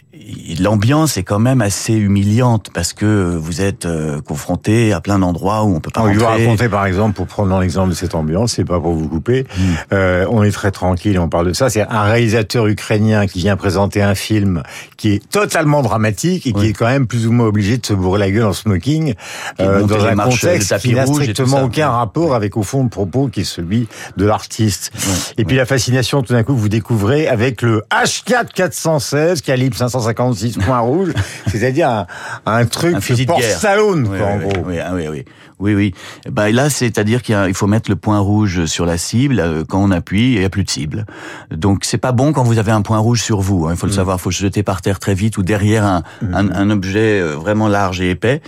l'ambiance 0.59 1.17
est 1.17 1.23
quand 1.23 1.39
même 1.39 1.61
assez 1.61 1.93
humiliante 1.93 2.69
parce 2.73 2.93
que 2.93 3.35
vous 3.35 3.61
êtes 3.61 3.85
euh, 3.85 4.21
confronté 4.21 4.93
à 4.93 5.01
plein 5.01 5.17
d'endroits 5.17 5.63
où 5.63 5.75
on 5.75 5.79
peut 5.79 5.89
pas 5.89 6.01
on 6.01 6.05
rentrer. 6.05 6.23
On 6.23 6.27
raconter 6.27 6.69
par 6.69 6.85
exemple, 6.85 7.15
pour 7.15 7.25
prendre 7.25 7.59
l'exemple 7.59 7.89
de 7.89 7.95
cette 7.95 8.13
ambiance, 8.13 8.53
c'est 8.53 8.65
pas 8.65 8.79
pour 8.79 8.93
vous 8.93 9.07
couper, 9.07 9.43
hmm. 9.43 9.61
euh, 9.93 10.27
on 10.29 10.43
est 10.43 10.51
très 10.51 10.69
tranquille, 10.69 11.17
on 11.17 11.29
parle 11.29 11.47
de 11.47 11.53
ça, 11.53 11.69
c'est 11.69 11.81
un 11.81 12.03
réalisateur 12.03 12.67
ukrainien 12.67 13.25
qui 13.25 13.39
vient 13.39 13.55
présenter 13.55 14.03
un 14.03 14.13
film 14.13 14.61
qui 14.97 15.13
est 15.13 15.29
totalement 15.29 15.81
dramatique 15.81 16.45
et 16.45 16.53
qui 16.53 16.67
est 16.67 16.73
quand 16.73 16.85
même 16.85 17.07
plus 17.07 17.25
ou 17.25 17.31
moins 17.31 17.47
obligé 17.47 17.77
de 17.77 17.85
se 17.85 17.93
bourrer 17.93 18.19
la 18.19 18.29
gueule 18.29 18.45
en 18.45 18.53
smoking 18.53 19.15
euh, 19.59 19.83
dans 19.83 20.05
un 20.05 20.15
contexte 20.15 20.77
qui 20.79 20.93
n'a 20.93 21.07
strictement 21.07 21.63
aucun 21.63 21.89
rapport 21.89 22.35
avec 22.35 22.55
au 22.55 22.63
fond 22.63 22.83
le 22.83 22.89
propos 22.89 23.29
qui 23.29 23.41
est 23.41 23.45
celui 23.45 23.87
de 24.17 24.25
l'artiste. 24.25 24.91
Et 25.37 25.45
puis 25.45 25.55
la 25.55 25.65
fascination 25.65 26.21
tout 26.21 26.33
d'un 26.33 26.43
coup 26.43 26.55
vous 26.55 26.69
découvrez 26.69 27.27
avec 27.27 27.61
le 27.61 27.83
H4 27.91 28.53
416 28.53 29.41
calibre 29.41 29.75
550 29.75 30.02
56 30.03 30.57
points 30.57 30.79
rouges, 30.79 31.13
c'est-à-dire 31.47 31.89
un, 31.89 32.07
un, 32.45 32.65
truc 32.65 32.95
un 32.95 33.01
fusil 33.01 33.25
de 33.25 33.33
Stallone, 33.41 34.07
oui, 34.09 34.21
en 34.21 34.37
gros. 34.37 34.51
Oui, 34.65 34.77
oui, 34.93 35.07
oui. 35.09 35.25
Oui, 35.59 35.75
oui. 35.75 35.93
Bah 36.29 36.51
là, 36.51 36.69
c'est-à-dire 36.69 37.21
qu'il 37.21 37.53
faut 37.53 37.67
mettre 37.67 37.89
le 37.89 37.95
point 37.95 38.19
rouge 38.19 38.65
sur 38.65 38.85
la 38.85 38.97
cible. 38.97 39.39
Euh, 39.39 39.63
quand 39.63 39.81
on 39.81 39.91
appuie, 39.91 40.33
il 40.33 40.39
n'y 40.39 40.45
a 40.45 40.49
plus 40.49 40.65
de 40.65 40.69
cible. 40.69 41.05
Donc, 41.51 41.85
c'est 41.85 41.97
pas 41.97 42.11
bon 42.11 42.33
quand 42.33 42.43
vous 42.43 42.57
avez 42.57 42.71
un 42.71 42.81
point 42.81 42.97
rouge 42.97 43.21
sur 43.21 43.39
vous. 43.39 43.67
Hein. 43.67 43.71
Il 43.71 43.77
faut 43.77 43.85
le 43.85 43.93
mm. 43.93 43.95
savoir. 43.95 44.17
Il 44.17 44.21
faut 44.21 44.31
se 44.31 44.41
jeter 44.41 44.61
par 44.61 44.81
terre 44.81 44.99
très 44.99 45.13
vite 45.13 45.37
ou 45.37 45.43
derrière 45.43 45.85
un, 45.85 46.03
mm. 46.21 46.33
un, 46.33 46.51
un 46.51 46.69
objet 46.69 47.21
euh, 47.21 47.35
vraiment 47.35 47.69
large 47.69 48.01
et 48.01 48.09
épais. 48.09 48.41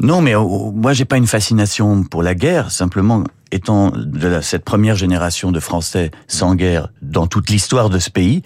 Non, 0.00 0.22
mais 0.22 0.34
oh, 0.34 0.72
moi, 0.74 0.94
j'ai 0.94 1.04
pas 1.04 1.18
une 1.18 1.26
fascination 1.26 2.04
pour 2.04 2.22
la 2.22 2.34
guerre. 2.34 2.70
Simplement, 2.70 3.24
étant 3.50 3.90
de 3.94 4.40
cette 4.40 4.64
première 4.64 4.94
génération 4.94 5.52
de 5.52 5.60
Français 5.60 6.10
sans 6.28 6.54
guerre 6.54 6.88
dans 7.02 7.26
toute 7.26 7.50
l'histoire 7.50 7.90
de 7.90 7.98
ce 7.98 8.10
pays, 8.10 8.42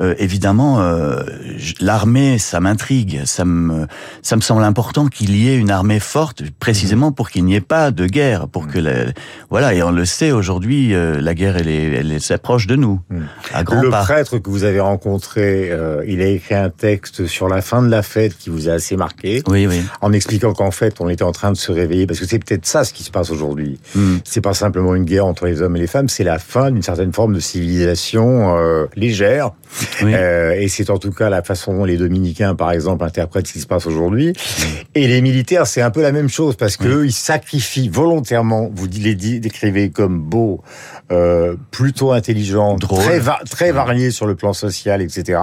euh, 0.00 0.14
évidemment, 0.18 0.80
euh, 0.80 1.22
l'armée, 1.80 2.38
ça 2.38 2.58
m'intrigue, 2.58 3.22
ça 3.26 3.44
me, 3.44 3.86
ça 4.22 4.34
me 4.34 4.40
semble 4.40 4.64
important 4.64 5.06
qu'il 5.06 5.36
y 5.36 5.48
ait 5.48 5.56
une 5.56 5.70
armée 5.70 6.00
forte, 6.00 6.42
précisément 6.58 7.12
pour 7.12 7.30
qu'il 7.30 7.44
n'y 7.44 7.54
ait 7.54 7.60
pas 7.60 7.92
de 7.92 8.06
guerre, 8.06 8.48
pour 8.48 8.66
que, 8.66 8.78
la, 8.80 8.92
voilà, 9.50 9.72
et 9.72 9.82
on 9.84 9.92
le 9.92 10.04
sait 10.04 10.32
aujourd'hui, 10.32 10.94
euh, 10.94 11.20
la 11.20 11.34
guerre, 11.34 11.56
elle, 11.56 11.68
est, 11.68 11.92
elle 11.92 12.20
s'approche 12.20 12.66
de 12.66 12.74
nous, 12.74 13.00
hmm. 13.08 13.22
à 13.52 13.62
grands 13.62 13.82
le 13.82 13.90
prêtre 13.90 14.38
que 14.38 14.50
vous 14.50 14.64
avez 14.64 14.80
rencontré, 14.80 15.70
il 16.06 16.20
a 16.20 16.26
écrit 16.26 16.54
un 16.54 16.70
texte 16.70 17.26
sur 17.26 17.48
la 17.48 17.62
fin 17.62 17.82
de 17.82 17.88
la 17.88 18.02
fête 18.02 18.36
qui 18.36 18.50
vous 18.50 18.68
a 18.68 18.72
assez 18.72 18.96
marqué, 18.96 19.42
oui, 19.46 19.66
oui. 19.68 19.80
en 20.00 20.12
expliquant 20.12 20.54
qu'en 20.54 20.72
fait, 20.72 20.96
on 21.00 21.08
était 21.08 21.22
en 21.22 21.32
train 21.32 21.52
de 21.52 21.56
se 21.56 21.70
réveiller, 21.70 22.06
parce 22.06 22.18
que 22.18 22.26
c'est 22.26 22.40
peut-être 22.40 22.66
ça 22.66 22.84
ce 22.84 22.92
qui 22.92 23.04
se 23.04 23.10
passe 23.10 23.30
aujourd'hui. 23.30 23.78
Hmm. 23.94 24.16
C'est 24.24 24.40
pas 24.40 24.54
simplement 24.54 24.96
une 24.96 25.04
guerre 25.04 25.26
entre 25.26 25.46
les 25.46 25.62
hommes 25.62 25.76
et 25.76 25.80
les 25.80 25.86
femmes, 25.86 26.08
c'est 26.08 26.24
la 26.24 26.40
fin 26.40 26.72
d'une 26.72 26.82
certaine 26.82 27.12
forme 27.12 27.34
de 27.34 27.40
civilisation 27.40 28.56
légère 28.96 29.52
euh, 30.02 30.52
et 30.52 30.68
c'est 30.68 30.90
en 30.90 30.98
tout 30.98 31.10
cas 31.10 31.28
la 31.28 31.42
façon 31.42 31.74
dont 31.76 31.84
les 31.84 31.96
dominicains, 31.96 32.54
par 32.54 32.72
exemple, 32.72 33.04
interprètent 33.04 33.46
ce 33.46 33.52
qui 33.52 33.60
se 33.60 33.66
passe 33.66 33.86
aujourd'hui. 33.86 34.32
Et 34.94 35.06
les 35.08 35.20
militaires, 35.20 35.66
c'est 35.66 35.82
un 35.82 35.90
peu 35.90 36.02
la 36.02 36.12
même 36.12 36.28
chose 36.28 36.56
parce 36.56 36.76
que 36.76 37.04
ils 37.04 37.12
sacrifient 37.12 37.88
volontairement. 37.88 38.70
Vous 38.72 38.86
les 38.86 39.14
décrivez 39.14 39.90
comme 39.90 40.20
beaux, 40.20 40.62
euh, 41.12 41.56
plutôt 41.70 42.12
intelligents, 42.12 42.76
très 42.76 43.20
très 43.50 43.72
variés 43.72 44.10
sur 44.10 44.26
le 44.26 44.34
plan 44.34 44.52
social, 44.52 45.02
etc. 45.02 45.40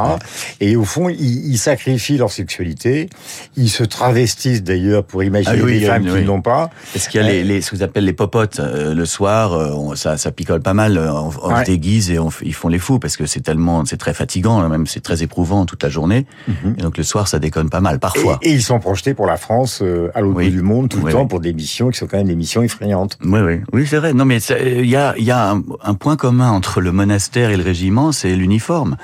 Et 0.60 0.76
au 0.76 0.84
fond, 0.84 1.10
ils, 1.10 1.52
ils, 1.52 1.58
sacrifient 1.58 2.18
leur 2.18 2.32
sexualité. 2.32 3.10
Ils 3.58 3.70
se 3.70 3.84
travestissent 3.84 4.64
d'ailleurs 4.64 5.04
pour 5.04 5.24
imaginer 5.24 5.62
ah, 5.62 5.66
des 5.66 5.80
femmes 5.82 6.06
qui 6.06 6.24
n'ont 6.24 6.42
pas. 6.42 6.70
Est-ce 6.96 7.10
qu'il 7.10 7.22
y 7.22 7.24
a 7.24 7.28
les, 7.28 7.44
les, 7.44 7.62
ce 7.62 7.76
qu'on 7.76 7.82
appelle 7.82 8.06
les 8.06 8.14
popotes 8.14 8.60
euh, 8.60 8.94
le 8.94 9.06
soir 9.06 9.54
euh, 9.54 9.96
ça, 9.96 10.18
ça 10.18 10.32
picole 10.32 10.62
pas 10.62 10.74
mal. 10.74 10.98
On, 10.98 11.32
on 11.42 11.60
se 11.60 11.66
déguise 11.66 12.12
et 12.12 12.20
on, 12.20 12.30
ils 12.42 12.54
font 12.54 12.68
les 12.68 12.80
fous 12.80 13.00
parce 13.00 13.18
que 13.18 13.26
c'est 13.26 13.42
tellement, 13.42 13.86
c'est 13.86 13.98
très 13.98 14.14
fatigant, 14.32 14.68
même 14.70 14.88
c'est 14.88 15.02
très 15.02 15.24
éprouvant 15.24 15.66
toute 15.66 15.84
la 15.84 15.90
journée. 15.90 16.26
Mhm. 16.48 16.76
Et 16.78 16.82
donc 16.82 16.98
le 16.98 17.04
soir, 17.04 17.28
ça 17.28 17.40
déconne 17.40 17.70
pas 17.70 17.82
mal, 17.82 18.00
parfois. 18.00 18.40
Et, 18.42 18.52
ils 18.52 18.62
sont 18.62 18.80
projetés 18.80 19.14
pour 19.14 19.26
la 19.26 19.36
France 19.36 19.82
euh, 19.82 20.10
à 20.16 20.22
l'autre 20.22 20.42
bout 20.42 20.50
du 20.50 20.62
monde 20.62 20.90
tout 20.90 21.06
le 21.06 21.12
temps 21.12 21.28
pour 21.28 21.42
des 21.42 21.54
missions 21.54 21.90
qui 21.90 22.00
sont 22.00 22.08
quand 22.08 22.18
même 22.18 22.28
des 22.28 22.36
missions 22.36 22.62
effrayantes. 22.62 23.18
Oui, 23.24 23.40
oui, 23.42 23.60
oui, 23.74 23.86
c'est 23.88 23.98
vrai. 23.98 24.14
Non, 24.14 24.24
mais 24.24 24.38
il 24.38 24.90
y 24.90 24.96
a, 24.96 25.18
y 25.18 25.32
a 25.32 25.52
un, 25.84 25.94
point 25.96 26.16
commun 26.16 26.50
entre 26.52 26.80
le 26.80 26.92
monastère 26.92 27.50
et 27.50 27.58
le 27.58 27.64
régiment, 27.64 28.12
c'est 28.12 28.36
l'uniforme. 28.36 28.96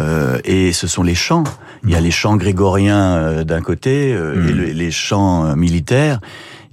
Euh, 0.00 0.38
et 0.44 0.72
ce 0.72 0.86
sont 0.86 1.02
les 1.02 1.14
chants. 1.14 1.44
Il 1.84 1.90
y 1.90 1.94
a 1.94 2.00
les 2.00 2.10
chants 2.10 2.36
grégoriens 2.36 3.16
euh, 3.16 3.44
d'un 3.44 3.60
côté 3.60 4.10
et 4.10 4.14
mhm. 4.14 4.48
les 4.50 4.90
chants 4.90 5.54
militaires 5.56 6.20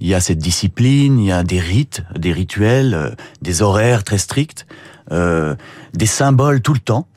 il 0.00 0.06
y 0.06 0.14
a 0.14 0.20
cette 0.20 0.38
discipline, 0.38 1.18
il 1.18 1.26
y 1.26 1.32
a 1.32 1.42
des 1.42 1.58
rites, 1.58 2.04
des 2.16 2.32
rituels, 2.32 3.16
des 3.42 3.62
horaires 3.62 4.04
très 4.04 4.18
stricts, 4.18 4.64
euh, 5.10 5.56
des 5.94 6.06
symboles 6.06 6.60
tout 6.60 6.74
le 6.74 6.80
temps. 6.80 7.08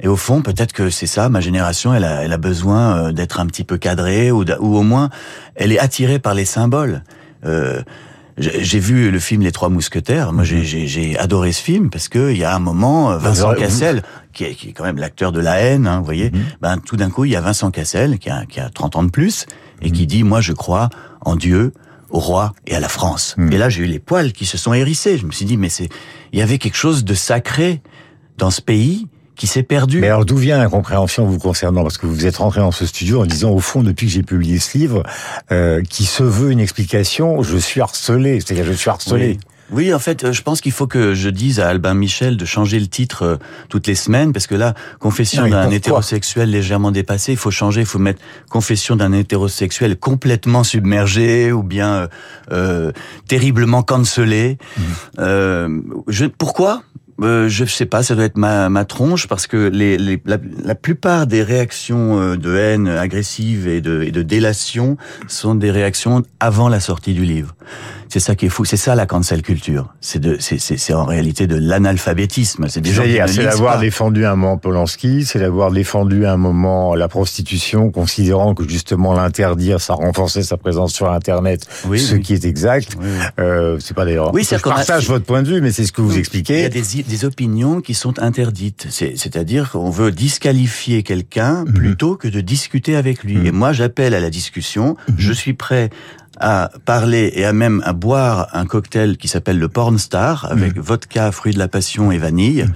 Et 0.00 0.08
au 0.08 0.16
fond, 0.16 0.42
peut-être 0.42 0.72
que 0.72 0.90
c'est 0.90 1.06
ça, 1.06 1.28
ma 1.28 1.40
génération, 1.40 1.94
elle 1.94 2.04
a, 2.04 2.24
elle 2.24 2.32
a 2.32 2.38
besoin 2.38 2.96
euh, 2.96 3.12
d'être 3.12 3.40
un 3.40 3.46
petit 3.46 3.64
peu 3.64 3.78
cadrée, 3.78 4.30
ou, 4.30 4.44
ou 4.60 4.76
au 4.76 4.82
moins, 4.82 5.10
elle 5.54 5.72
est 5.72 5.78
attirée 5.78 6.18
par 6.18 6.34
les 6.34 6.44
symboles. 6.44 7.02
Euh, 7.44 7.82
j'ai 8.40 8.78
vu 8.78 9.10
le 9.10 9.18
film 9.18 9.42
Les 9.42 9.52
Trois 9.52 9.68
Mousquetaires. 9.68 10.32
Moi, 10.32 10.44
j'ai 10.44 10.64
j'ai 10.64 11.18
adoré 11.18 11.52
ce 11.52 11.60
film 11.60 11.90
parce 11.90 12.08
que 12.08 12.30
il 12.30 12.38
y 12.38 12.44
a 12.44 12.54
un 12.54 12.58
moment, 12.58 13.16
Vincent 13.18 13.54
Cassel, 13.54 14.02
qui 14.32 14.44
est, 14.44 14.54
qui 14.54 14.70
est, 14.70 14.72
quand 14.72 14.84
même 14.84 14.96
l'acteur 14.96 15.32
de 15.32 15.40
la 15.40 15.58
haine, 15.58 15.86
hein, 15.86 15.98
vous 15.98 16.04
voyez, 16.04 16.30
mhm. 16.30 16.40
ben 16.62 16.78
tout 16.78 16.96
d'un 16.96 17.10
coup, 17.10 17.24
il 17.24 17.32
y 17.32 17.36
a 17.36 17.40
Vincent 17.40 17.70
Cassel 17.70 18.18
qui 18.18 18.30
a, 18.30 18.46
qui 18.46 18.60
a 18.60 18.70
30 18.70 18.96
ans 18.96 19.02
de 19.02 19.10
plus 19.10 19.46
et 19.82 19.90
qui 19.90 20.02
mhm. 20.02 20.08
dit, 20.08 20.22
moi, 20.22 20.40
je 20.40 20.52
crois 20.52 20.88
en 21.20 21.36
Dieu, 21.36 21.72
au 22.10 22.18
roi 22.18 22.54
et 22.66 22.74
à 22.74 22.80
la 22.80 22.88
France. 22.88 23.34
Mhm. 23.36 23.52
Et 23.52 23.58
là, 23.58 23.68
j'ai 23.68 23.82
eu 23.82 23.86
les 23.86 23.98
poils 23.98 24.32
qui 24.32 24.46
se 24.46 24.56
sont 24.56 24.72
hérissés. 24.72 25.18
Je 25.18 25.26
me 25.26 25.32
suis 25.32 25.44
dit, 25.44 25.56
mais 25.56 25.68
c'est, 25.68 25.88
il 26.32 26.38
y 26.38 26.42
avait 26.42 26.58
quelque 26.58 26.76
chose 26.76 27.04
de 27.04 27.14
sacré 27.14 27.82
dans 28.38 28.50
ce 28.50 28.60
pays 28.60 29.06
qui 29.40 29.46
s'est 29.46 29.62
perdu. 29.62 30.00
Mais 30.00 30.08
alors 30.08 30.26
d'où 30.26 30.36
vient 30.36 30.58
l'incompréhension 30.58 31.24
vous 31.24 31.38
concernant? 31.38 31.82
Parce 31.82 31.96
que 31.96 32.04
vous 32.04 32.26
êtes 32.26 32.36
rentré 32.36 32.60
dans 32.60 32.72
ce 32.72 32.84
studio 32.84 33.22
en 33.22 33.24
disant 33.24 33.50
au 33.50 33.58
fond 33.58 33.82
depuis 33.82 34.06
que 34.06 34.12
j'ai 34.12 34.22
publié 34.22 34.58
ce 34.58 34.76
livre, 34.76 35.02
euh, 35.50 35.80
qui 35.82 36.04
se 36.04 36.22
veut 36.22 36.50
une 36.50 36.60
explication, 36.60 37.42
je 37.42 37.56
suis 37.56 37.80
harcelé. 37.80 38.40
C'est-à-dire 38.40 38.66
je 38.66 38.72
suis 38.74 38.90
harcelé. 38.90 39.38
Oui. 39.72 39.94
en 39.94 39.98
fait, 39.98 40.24
euh, 40.24 40.32
je 40.32 40.42
pense 40.42 40.60
qu'il 40.60 40.72
faut 40.72 40.86
que 40.86 41.14
je 41.14 41.30
dise 41.30 41.58
à 41.58 41.68
Albin 41.68 41.94
Michel 41.94 42.36
de 42.36 42.44
changer 42.44 42.78
le 42.78 42.86
titre 42.86 43.22
euh, 43.22 43.36
toutes 43.70 43.86
les 43.86 43.94
semaines, 43.94 44.34
parce 44.34 44.46
que 44.46 44.54
là, 44.54 44.74
confession 44.98 45.48
d'un 45.48 45.70
hétérosexuel 45.70 46.50
légèrement 46.50 46.90
dépassé, 46.90 47.32
il 47.32 47.38
faut 47.38 47.50
changer, 47.50 47.80
il 47.80 47.86
faut 47.86 47.98
mettre 47.98 48.20
confession 48.50 48.94
d'un 48.94 49.14
hétérosexuel 49.14 49.96
complètement 49.96 50.64
submergé 50.64 51.50
ou 51.50 51.62
bien 51.62 52.08
euh, 52.52 52.92
terriblement 53.26 53.82
cancelé. 53.82 54.58
Mmh. 54.76 54.82
Je, 56.08 56.26
pourquoi? 56.26 56.82
Euh, 57.22 57.48
je 57.48 57.64
sais 57.64 57.86
pas, 57.86 58.02
ça 58.02 58.14
doit 58.14 58.24
être 58.24 58.36
ma, 58.36 58.68
ma 58.68 58.84
tronche 58.84 59.26
parce 59.26 59.46
que 59.46 59.56
les, 59.56 59.98
les 59.98 60.20
la, 60.24 60.38
la, 60.64 60.74
plupart 60.74 61.26
des 61.26 61.42
réactions 61.42 62.20
euh, 62.20 62.36
de 62.36 62.54
haine 62.56 62.88
agressive 62.88 63.68
et 63.68 63.80
de, 63.80 64.02
et 64.02 64.10
de 64.10 64.22
délation 64.22 64.96
sont 65.28 65.54
des 65.54 65.70
réactions 65.70 66.22
avant 66.40 66.68
la 66.68 66.80
sortie 66.80 67.12
du 67.12 67.24
livre. 67.24 67.54
C'est 68.10 68.18
ça 68.18 68.34
qui 68.34 68.46
est 68.46 68.48
fou. 68.48 68.64
C'est 68.64 68.76
ça 68.76 68.96
la 68.96 69.06
cancel 69.06 69.40
culture. 69.40 69.94
C'est 70.00 70.18
de, 70.18 70.36
c'est 70.40 70.94
en 70.94 71.04
réalité 71.04 71.46
de 71.46 71.54
l'analphabétisme. 71.54 72.66
C'est 72.68 72.80
déjà 72.80 73.04
C'est 73.28 73.44
d'avoir 73.44 73.78
défendu 73.78 74.26
un 74.26 74.34
moment 74.34 74.58
Polanski, 74.58 75.24
c'est 75.24 75.38
d'avoir 75.38 75.70
défendu 75.70 76.26
un 76.26 76.36
moment 76.36 76.96
la 76.96 77.06
prostitution, 77.06 77.92
considérant 77.92 78.54
que 78.54 78.68
justement 78.68 79.12
l'interdire, 79.12 79.80
ça 79.80 79.94
renforçait 79.94 80.42
sa 80.42 80.56
présence 80.56 80.92
sur 80.92 81.08
Internet, 81.12 81.66
oui, 81.86 82.00
ce 82.00 82.16
qui 82.16 82.34
est 82.34 82.44
exact. 82.44 82.96
Euh, 83.38 83.76
c'est 83.78 83.94
pas 83.94 84.04
d'ailleurs. 84.04 84.34
Oui, 84.34 84.42
je 84.42 84.56
partage 84.56 85.08
votre 85.08 85.24
point 85.24 85.42
de 85.42 85.48
vue, 85.48 85.60
mais 85.60 85.70
c'est 85.70 85.84
ce 85.84 85.92
que 85.92 86.00
vous 86.00 86.18
expliquez. 86.18 86.58
Il 86.58 86.62
y 86.62 86.64
a 86.64 86.68
des, 86.68 87.09
des 87.10 87.24
opinions 87.24 87.80
qui 87.80 87.94
sont 87.94 88.18
interdites. 88.20 88.86
C'est-à-dire 88.90 89.72
qu'on 89.72 89.90
veut 89.90 90.12
disqualifier 90.12 91.02
quelqu'un 91.02 91.64
mhm. 91.64 91.74
plutôt 91.74 92.16
que 92.16 92.28
de 92.28 92.40
discuter 92.40 92.96
avec 92.96 93.24
lui. 93.24 93.36
Mhm. 93.36 93.46
Et 93.46 93.52
moi, 93.52 93.72
j'appelle 93.72 94.14
à 94.14 94.20
la 94.20 94.30
discussion. 94.30 94.96
Mhm. 95.08 95.14
Je 95.18 95.32
suis 95.32 95.52
prêt 95.52 95.90
à 96.40 96.70
parler 96.84 97.32
et 97.34 97.44
à 97.44 97.52
même 97.52 97.82
à 97.84 97.92
boire 97.92 98.48
un 98.52 98.66
cocktail 98.66 99.16
qui 99.16 99.28
s'appelle 99.28 99.58
le 99.58 99.68
Porn 99.68 99.98
Star 99.98 100.50
avec 100.50 100.76
mm. 100.76 100.80
vodka, 100.80 101.32
fruits 101.32 101.52
de 101.52 101.58
la 101.58 101.68
passion 101.68 102.10
et 102.10 102.18
vanille, 102.18 102.64
mm. 102.64 102.72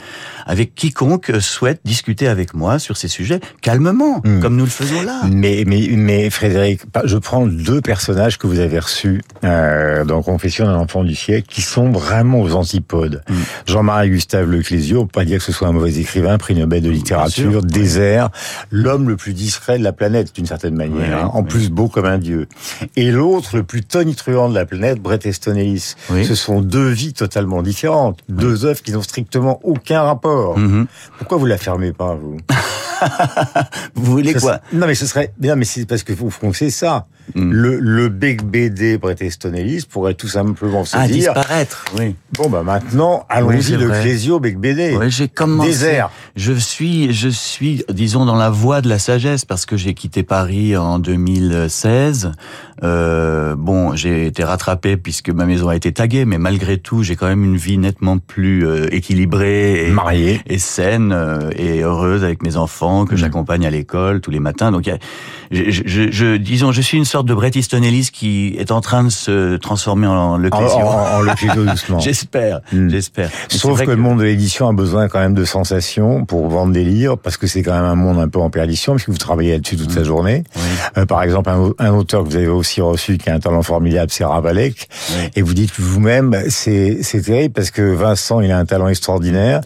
avec 0.47 0.75
quiconque 0.75 1.33
souhaite 1.41 1.81
discuter 1.85 2.29
avec 2.29 2.55
moi 2.55 2.79
sur 2.79 2.97
ces 2.97 3.09
sujets 3.09 3.41
calmement, 3.63 4.21
mm. 4.25 4.41
comme 4.41 4.57
nous 4.57 4.65
le 4.65 4.71
faisons 4.71 5.03
là. 5.03 5.23
Mais, 5.31 5.65
mais, 5.67 5.89
mais 5.97 6.31
Frédéric, 6.31 6.83
je 7.05 7.17
prends 7.17 7.47
deux 7.47 7.81
personnages 7.81 8.39
que 8.39 8.47
vous 8.47 8.61
avez 8.61 8.79
reçus 8.79 9.23
euh, 9.45 10.05
dans 10.05 10.23
Confession 10.23 10.67
d'un 10.67 10.77
enfant 10.77 11.03
du 11.03 11.15
siècle 11.15 11.49
qui 11.49 11.63
sont 11.63 11.91
vraiment 11.91 12.41
aux 12.41 12.55
antipodes. 12.55 13.23
Jean-Marie 13.67 14.11
Gustave 14.11 14.51
Leclésio, 14.51 15.01
on 15.01 15.07
peut 15.07 15.21
pas 15.21 15.25
dire 15.25 15.39
que 15.39 15.45
ce 15.45 15.53
soit 15.53 15.69
un 15.69 15.73
mauvais 15.73 15.97
écrivain, 15.97 16.37
prix 16.39 16.55
Nobel 16.55 16.83
de 16.83 16.91
littérature, 16.91 17.63
désert, 17.63 18.31
l'homme 18.71 19.09
le 19.09 19.17
plus 19.17 19.33
discret 19.33 19.79
de 19.79 19.85
la 19.85 19.93
planète 19.93 20.35
d'une 20.35 20.47
certaine 20.47 20.75
manière, 20.75 21.25
hein, 21.25 21.31
en 21.33 21.43
plus 21.43 21.71
beau 21.71 21.89
comme 21.89 22.07
un 22.07 22.19
dieu. 22.19 22.47
Et 22.97 23.11
l'autre 23.11 23.54
le 23.57 23.65
plus 23.65 23.83
tonitruant 23.83 24.49
de 24.49 24.55
la 24.55 24.67
planète, 24.67 25.01
Bret 25.01 25.21
Easton 25.25 25.57
Ellis. 25.57 25.95
Ce 26.09 26.35
sont 26.35 26.61
deux 26.61 26.89
vies 26.89 27.13
totalement 27.13 27.63
différentes, 27.63 28.21
deux 28.29 28.65
œuvres 28.65 28.83
qui 28.83 28.93
n'ont 28.93 29.03
strictement 29.03 29.61
aucun 29.63 30.03
rapport. 30.03 30.59
Mm-hmm. 30.59 30.87
Pourquoi 31.19 31.39
vous 31.39 31.47
la 31.47 31.59
fermez 31.59 31.93
pas, 31.93 32.15
vous? 32.15 32.37
Vous 33.95 34.13
voulez 34.13 34.35
quoi 34.35 34.61
Non, 34.73 34.87
mais 34.87 34.95
ce 34.95 35.07
serait. 35.07 35.33
Non, 35.41 35.57
mais 35.57 35.65
c'est 35.65 35.87
parce 35.87 36.03
que 36.03 36.13
vous 36.13 36.31
c'est 36.53 36.71
ça. 36.71 37.07
Mm. 37.35 37.53
Le, 37.53 37.79
le 37.79 38.09
Big 38.11 38.43
BD 38.43 38.99
Bret 38.99 39.17
Easton 39.21 39.55
Ellis 39.55 39.87
pourrait 39.89 40.15
tout 40.15 40.29
simplement 40.29 40.85
se 40.85 40.97
ah, 40.97 41.07
dire. 41.07 41.33
disparaître, 41.33 41.87
oui. 41.97 42.15
Bon, 42.33 42.51
bah 42.51 42.63
maintenant, 42.63 43.25
allons-y 43.31 43.77
le 43.77 43.89
Clésio 43.89 44.41
Big 44.41 44.59
BD. 44.59 44.97
Oui, 44.97 45.11
j'ai 45.11 45.29
commencé. 45.29 45.71
Désert. 45.71 46.11
Je 46.37 46.53
suis, 46.53 47.13
je 47.13 47.29
suis, 47.29 47.85
disons, 47.89 48.27
dans 48.27 48.37
la 48.37 48.51
voie 48.51 48.83
de 48.83 48.89
la 48.89 48.99
sagesse 48.99 49.45
parce 49.45 49.65
que 49.65 49.77
j'ai 49.77 49.95
quitté 49.95 50.23
Paris 50.23 50.77
en 50.77 50.99
2016. 50.99 52.33
Euh, 52.83 53.55
bon, 53.57 53.95
j'ai 53.95 54.27
été 54.27 54.45
rattrapé 54.45 54.97
puisque 54.97 55.31
ma 55.31 55.47
maison 55.47 55.69
a 55.69 55.77
été 55.77 55.93
taguée, 55.93 56.25
mais 56.25 56.39
malgré 56.39 56.79
tout, 56.79 57.03
j'ai 57.03 57.17
quand 57.17 57.27
même 57.27 57.45
une 57.45 57.57
vie 57.57 57.79
nettement 57.79 58.19
plus 58.19 58.67
euh, 58.67 58.93
équilibrée 58.93 59.87
et, 59.87 59.91
mariée 59.91 60.41
et 60.47 60.59
saine 60.59 61.13
euh, 61.13 61.51
et 61.57 61.83
heureuse 61.83 62.25
avec 62.25 62.43
mes 62.43 62.57
enfants 62.57 62.84
que 63.07 63.15
mm. 63.15 63.19
j'accompagne 63.19 63.67
à 63.67 63.71
l'école 63.71 64.21
tous 64.21 64.31
les 64.31 64.41
matins. 64.41 64.71
Donc, 64.71 64.91
je, 65.51 65.71
je, 65.71 66.11
je, 66.11 66.37
disons, 66.37 66.73
je 66.73 66.81
suis 66.81 66.99
une 66.99 67.05
sorte 67.05 67.27
de 67.27 67.35
Bret 67.35 67.53
Easton 67.55 67.83
Ellis 67.83 68.11
qui 68.13 68.55
est 68.59 68.71
en 68.71 68.81
train 68.81 69.05
de 69.05 69.11
se 69.11 69.57
transformer 69.57 70.07
en 70.07 70.37
le 70.37 70.49
En, 70.53 70.59
en, 70.59 71.29
en 71.29 71.65
doucement. 71.65 71.99
j'espère, 72.01 72.61
mm. 72.73 72.89
j'espère. 72.89 73.31
Sauf 73.49 73.83
que, 73.85 73.91
le 73.91 73.97
monde 73.97 74.19
de 74.19 74.25
l'édition 74.25 74.69
a 74.69 74.73
besoin 74.73 75.09
quand 75.09 75.21
même 75.21 75.35
de 75.35 75.45
sensations 75.45 76.25
pour 76.25 76.49
vendre 76.49 76.73
des 76.73 76.85
livres, 76.85 77.17
parce 77.17 77.37
que 77.37 77.47
c'est 77.47 77.63
quand 77.63 77.75
même 77.75 77.85
un 77.85 77.95
monde 77.95 78.19
un 78.19 78.29
peu 78.29 78.39
en 78.39 78.51
perdition, 78.51 78.95
puisque 78.95 79.11
vous 79.11 79.19
travaillez 79.19 79.53
là-dessus 79.53 79.77
toute 79.77 79.95
la 79.95 80.03
mm. 80.03 80.05
journée. 80.05 80.45
Euh, 80.97 81.07
par 81.07 81.23
exemple, 81.23 81.51
un, 81.51 81.71
un, 81.79 81.93
auteur 81.93 82.25
que 82.25 82.29
vous 82.29 82.37
avez 82.37 82.49
aussi 82.49 82.81
reçu, 82.81 83.19
qui 83.19 83.31
a 83.31 83.35
un 83.35 83.41
talent 83.41 83.63
formidable, 83.63 84.11
c'est 84.11 84.25
Ravalek, 84.25 84.89
et 85.35 85.43
vous 85.43 85.55
dites 85.55 85.73
vous-même, 85.79 86.37
c'est 86.49 87.23
terrible, 87.25 87.53
parce 87.53 87.71
que 87.71 87.83
Vincent, 87.83 88.41
il 88.41 88.51
a 88.51 88.59
un 88.59 88.65
talent 88.65 88.89
extraordinaire, 88.89 89.61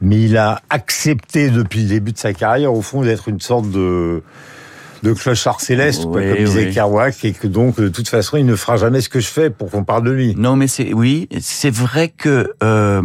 mais 0.00 0.20
il 0.20 0.36
a 0.36 0.60
accepté 0.70 1.50
depuis 1.50 1.82
le 1.82 1.88
début 1.88 2.12
de 2.12 2.18
sa 2.18 2.32
carrière, 2.32 2.59
au 2.66 2.82
fond, 2.82 3.02
d'être 3.02 3.28
une 3.28 3.40
sorte 3.40 3.70
de 3.70 4.22
de 5.02 5.12
clochard 5.12 5.60
céleste, 5.60 6.04
comme 6.04 6.34
disait 6.36 6.70
Kerouac, 6.70 7.24
et 7.24 7.32
que 7.32 7.46
donc 7.46 7.80
de 7.80 7.88
toute 7.88 8.08
façon 8.08 8.36
il 8.36 8.44
ne 8.44 8.56
fera 8.56 8.76
jamais 8.76 9.00
ce 9.00 9.08
que 9.08 9.20
je 9.20 9.28
fais 9.28 9.50
pour 9.50 9.70
qu'on 9.70 9.84
parle 9.84 10.04
de 10.04 10.10
lui. 10.10 10.34
Non, 10.36 10.56
mais 10.56 10.66
c'est 10.66 10.92
oui, 10.92 11.28
c'est 11.40 11.70
vrai 11.70 12.08
que 12.08 12.52
euh, 12.62 13.02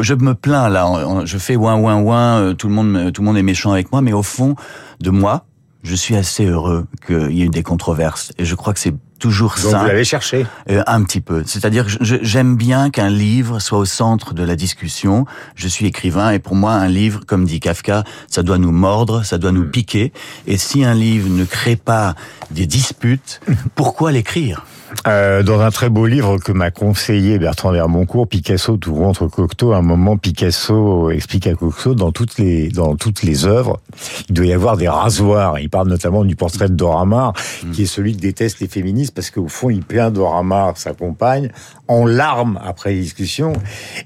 je 0.00 0.14
me 0.14 0.34
plains 0.34 0.68
là, 0.68 0.86
je 1.24 1.38
fais 1.38 1.56
ouin 1.56 1.76
ouin 1.76 2.00
ouin, 2.00 2.40
euh, 2.40 2.54
tout 2.54 2.68
le 2.68 2.74
monde 2.74 3.12
tout 3.12 3.22
le 3.22 3.26
monde 3.26 3.36
est 3.36 3.42
méchant 3.42 3.72
avec 3.72 3.90
moi, 3.90 4.02
mais 4.02 4.12
au 4.12 4.22
fond 4.22 4.54
de 5.00 5.10
moi, 5.10 5.46
je 5.82 5.94
suis 5.94 6.16
assez 6.16 6.46
heureux 6.46 6.86
qu'il 7.06 7.32
y 7.32 7.42
ait 7.42 7.46
eu 7.46 7.48
des 7.48 7.62
controverses, 7.62 8.32
et 8.38 8.44
je 8.44 8.54
crois 8.54 8.72
que 8.72 8.80
c'est 8.80 8.94
toujours 9.18 9.56
Donc 9.62 9.72
ça. 9.72 9.78
Vous 9.80 9.86
l'avez 9.86 10.04
cherché 10.04 10.46
euh, 10.70 10.82
Un 10.86 11.02
petit 11.02 11.20
peu. 11.20 11.42
C'est-à-dire 11.46 11.86
que 11.86 11.92
j'aime 12.00 12.56
bien 12.56 12.90
qu'un 12.90 13.10
livre 13.10 13.58
soit 13.58 13.78
au 13.78 13.84
centre 13.84 14.34
de 14.34 14.42
la 14.42 14.56
discussion. 14.56 15.26
Je 15.54 15.68
suis 15.68 15.86
écrivain 15.86 16.30
et 16.30 16.38
pour 16.38 16.54
moi, 16.54 16.72
un 16.72 16.88
livre, 16.88 17.20
comme 17.26 17.44
dit 17.44 17.60
Kafka, 17.60 18.04
ça 18.28 18.42
doit 18.42 18.58
nous 18.58 18.72
mordre, 18.72 19.24
ça 19.24 19.38
doit 19.38 19.52
nous 19.52 19.64
hmm. 19.64 19.70
piquer. 19.70 20.12
Et 20.46 20.56
si 20.56 20.84
un 20.84 20.94
livre 20.94 21.28
ne 21.28 21.44
crée 21.44 21.76
pas 21.76 22.14
des 22.50 22.66
disputes, 22.66 23.40
pourquoi 23.74 24.12
l'écrire? 24.12 24.64
Euh, 25.06 25.42
dans 25.42 25.60
un 25.60 25.70
très 25.70 25.88
beau 25.88 26.06
livre 26.06 26.38
que 26.38 26.52
m'a 26.52 26.70
conseillé 26.70 27.38
Bertrand 27.38 27.72
Vermoncourt, 27.72 28.28
Picasso 28.28 28.76
tout 28.76 28.94
contre 28.94 29.26
Cocteau, 29.26 29.72
à 29.72 29.78
un 29.78 29.82
moment 29.82 30.16
Picasso 30.16 31.10
explique 31.10 31.46
à 31.46 31.54
Cocteau 31.54 31.94
dans 31.94 32.12
toutes 32.12 32.38
les 32.38 32.68
dans 32.68 32.96
toutes 32.96 33.22
les 33.22 33.46
œuvres, 33.46 33.80
il 34.28 34.34
doit 34.34 34.46
y 34.46 34.52
avoir 34.52 34.76
des 34.76 34.88
rasoirs. 34.88 35.58
Il 35.58 35.70
parle 35.70 35.88
notamment 35.88 36.24
du 36.24 36.36
portrait 36.36 36.68
de 36.68 36.74
Dora 36.74 37.04
Maar, 37.04 37.32
mm. 37.64 37.70
qui 37.72 37.82
est 37.82 37.86
celui 37.86 38.16
que 38.16 38.20
détestent 38.20 38.60
les 38.60 38.68
féministes 38.68 39.14
parce 39.14 39.30
qu'au 39.30 39.48
fond 39.48 39.70
il 39.70 39.82
peint 39.82 40.10
Dora 40.10 40.42
Maar, 40.42 40.76
sa 40.76 40.92
compagne, 40.92 41.50
en 41.88 42.06
larmes 42.06 42.60
après 42.64 42.94
discussion, 42.94 43.52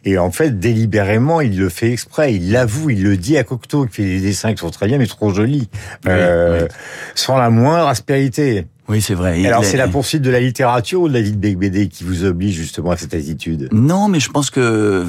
et 0.05 0.19
en 0.19 0.31
fait 0.31 0.59
délibérément 0.59 1.41
il 1.41 1.59
le 1.59 1.69
fait 1.69 1.93
exprès, 1.93 2.35
il 2.35 2.53
l'avoue, 2.53 2.91
il 2.91 3.03
le 3.03 3.17
dit 3.17 3.37
à 3.37 3.45
Cocteau, 3.45 3.87
qui 3.87 3.97
fait 3.97 4.05
des 4.05 4.21
dessins 4.21 4.53
qui 4.53 4.61
sont 4.61 4.71
très 4.71 4.87
bien 4.87 4.99
mais 4.99 5.07
trop 5.07 5.33
jolis, 5.33 5.69
euh, 6.07 6.67
sans 7.15 7.37
la 7.37 7.51
moindre 7.51 7.89
aspérité. 7.89 8.67
Oui, 8.91 9.01
c'est 9.01 9.15
vrai. 9.15 9.47
Alors, 9.47 9.65
c'est 9.65 9.77
la 9.77 9.87
poursuite 9.87 10.23
de 10.23 10.31
la 10.31 10.41
littérature 10.41 11.03
ou 11.03 11.09
de 11.09 11.15
la 11.15 11.21
vie 11.21 11.31
de 11.31 11.55
BD 11.55 11.89
qui 11.89 12.03
vous 12.03 12.25
oblige 12.25 12.57
justement 12.57 12.91
à 12.91 12.97
cette 12.97 13.15
attitude? 13.15 13.69
Non, 13.73 14.09
mais 14.09 14.19
je 14.19 14.31
pense 14.31 14.51
que 14.51 15.07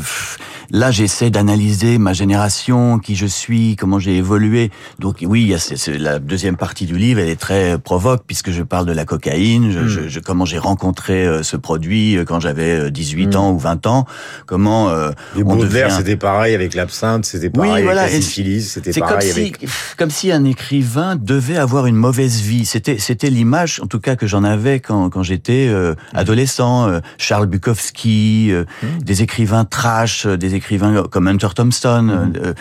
là, 0.69 0.91
j'essaie 0.91 1.31
d'analyser 1.31 1.97
ma 1.97 2.13
génération, 2.13 2.99
qui 2.99 3.15
je 3.15 3.25
suis, 3.25 3.75
comment 3.75 3.97
j'ai 3.97 4.17
évolué. 4.17 4.69
Donc, 4.99 5.17
oui, 5.23 5.55
c'est 5.57 5.97
la 5.97 6.19
deuxième 6.19 6.57
partie 6.57 6.85
du 6.85 6.95
livre, 6.95 7.19
elle 7.19 7.29
est 7.29 7.39
très 7.39 7.79
provoque 7.79 8.21
puisque 8.27 8.51
je 8.51 8.61
parle 8.61 8.85
de 8.85 8.91
la 8.93 9.05
cocaïne, 9.05 9.71
je, 9.71 9.79
hmm. 9.79 10.07
je, 10.07 10.19
comment 10.19 10.45
j'ai 10.45 10.59
rencontré 10.59 11.25
euh, 11.25 11.41
ce 11.41 11.57
produit 11.57 12.17
euh, 12.17 12.23
quand 12.23 12.39
j'avais 12.39 12.91
18 12.91 13.23
euh, 13.23 13.29
hmm. 13.29 13.41
ans 13.41 13.51
ou 13.51 13.57
20 13.57 13.87
ans, 13.87 14.05
comment 14.45 14.89
euh, 14.89 15.09
Les 15.35 15.43
devient... 15.43 15.87
c'était 15.89 16.17
pareil 16.17 16.53
avec 16.53 16.75
l'absinthe, 16.75 17.25
c'était 17.25 17.49
pareil 17.49 17.83
avec 17.83 17.95
la 17.95 18.09
syphilis, 18.09 18.71
c'était 18.71 18.93
pareil 18.99 19.31
comme 19.31 19.41
avec... 19.41 19.57
Si, 19.59 19.95
comme 19.97 20.11
si 20.11 20.31
un 20.31 20.45
écrivain 20.45 21.15
devait 21.15 21.57
avoir 21.57 21.87
une 21.87 21.95
mauvaise 21.95 22.41
vie. 22.41 22.65
C'était 22.65 22.97
c'était 22.99 23.29
l'image 23.29 23.70
en 23.79 23.87
tout 23.87 23.99
cas 23.99 24.15
que 24.15 24.27
j'en 24.27 24.43
avais 24.43 24.79
quand, 24.79 25.09
quand 25.09 25.23
j'étais 25.23 25.67
euh, 25.69 25.95
adolescent. 26.13 26.87
Euh, 26.87 26.99
Charles 27.17 27.47
Bukowski, 27.47 28.49
euh, 28.51 28.65
mmh. 28.81 28.87
des 29.03 29.21
écrivains 29.21 29.65
trash, 29.65 30.25
des 30.25 30.55
écrivains 30.55 31.03
comme 31.03 31.27
Hunter 31.27 31.49
Thompson, 31.55 32.07
mm-hmm. 32.07 32.37
euh, 32.37 32.53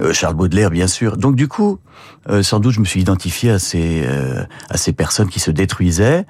euh, 0.00 0.12
Charles 0.12 0.34
Baudelaire, 0.34 0.70
bien 0.70 0.86
sûr. 0.86 1.16
Donc 1.16 1.36
du 1.36 1.48
coup, 1.48 1.78
sans 2.42 2.60
doute, 2.60 2.74
je 2.74 2.80
me 2.80 2.84
suis 2.84 3.00
identifié 3.00 3.50
à 3.50 3.58
ces 3.58 4.06
à 4.68 4.76
ces 4.76 4.92
personnes 4.92 5.28
qui 5.28 5.40
se 5.40 5.50
détruisaient. 5.50 6.26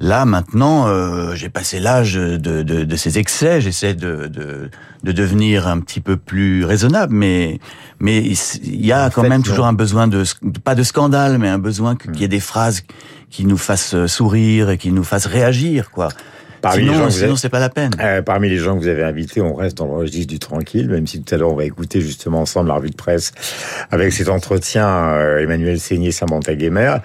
Là, 0.00 0.24
maintenant, 0.24 0.86
j'ai 1.34 1.50
passé 1.50 1.78
l'âge 1.78 2.14
de, 2.14 2.36
de, 2.36 2.62
de, 2.62 2.96
ces 2.96 3.18
excès. 3.18 3.60
J'essaie 3.60 3.92
de, 3.92 4.28
de, 4.28 4.70
de, 5.04 5.12
devenir 5.12 5.68
un 5.68 5.78
petit 5.80 6.00
peu 6.00 6.16
plus 6.16 6.64
raisonnable, 6.64 7.14
mais 7.14 7.60
mais 7.98 8.22
il 8.22 8.86
y 8.86 8.92
a 8.92 9.10
quand 9.10 9.28
même 9.28 9.42
toujours 9.42 9.66
un 9.66 9.74
besoin 9.74 10.08
de 10.08 10.24
pas 10.64 10.74
de 10.74 10.82
scandale, 10.82 11.36
mais 11.36 11.48
un 11.50 11.58
besoin 11.58 11.96
qu'il 11.96 12.18
y 12.18 12.24
ait 12.24 12.28
des 12.28 12.40
phrases 12.40 12.82
qui 13.28 13.44
nous 13.44 13.58
fassent 13.58 14.06
sourire 14.06 14.70
et 14.70 14.78
qui 14.78 14.90
nous 14.90 15.04
fassent 15.04 15.26
réagir, 15.26 15.90
quoi. 15.90 16.08
Parmi 16.60 16.84
sinon, 16.84 17.06
les 17.06 17.28
gens 17.28 17.36
c'est 17.36 17.48
pas 17.48 17.60
la 17.60 17.70
peine. 17.70 17.92
Euh, 18.00 18.22
parmi 18.22 18.48
les 18.48 18.58
gens 18.58 18.76
que 18.76 18.82
vous 18.82 18.88
avez 18.88 19.02
invités, 19.02 19.40
on 19.40 19.54
reste 19.54 19.78
dans 19.78 19.86
le 19.86 19.92
registre 19.92 20.26
du 20.26 20.38
tranquille, 20.38 20.88
même 20.88 21.06
si 21.06 21.22
tout 21.22 21.34
à 21.34 21.38
l'heure 21.38 21.52
on 21.52 21.56
va 21.56 21.64
écouter 21.64 22.00
justement 22.00 22.40
ensemble 22.40 22.68
la 22.68 22.74
revue 22.74 22.90
de 22.90 22.96
presse 22.96 23.32
avec 23.90 24.12
cet 24.12 24.28
entretien 24.28 24.86
euh, 24.86 25.38
Emmanuel 25.38 25.80
Seigné, 25.80 26.12
Samantha 26.12 26.54
Guémer. 26.54 26.96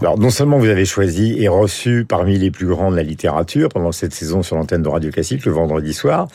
Alors, 0.00 0.18
non 0.18 0.30
seulement 0.30 0.58
vous 0.58 0.66
avez 0.66 0.84
choisi 0.84 1.36
et 1.38 1.46
reçu 1.46 2.04
parmi 2.08 2.36
les 2.36 2.50
plus 2.50 2.66
grands 2.66 2.90
de 2.90 2.96
la 2.96 3.04
littérature 3.04 3.68
pendant 3.68 3.92
cette 3.92 4.12
saison 4.12 4.42
sur 4.42 4.56
l'antenne 4.56 4.82
de 4.82 4.88
Radio 4.88 5.12
Classique 5.12 5.44
le 5.44 5.52
vendredi 5.52 5.92
soir, 5.92 6.26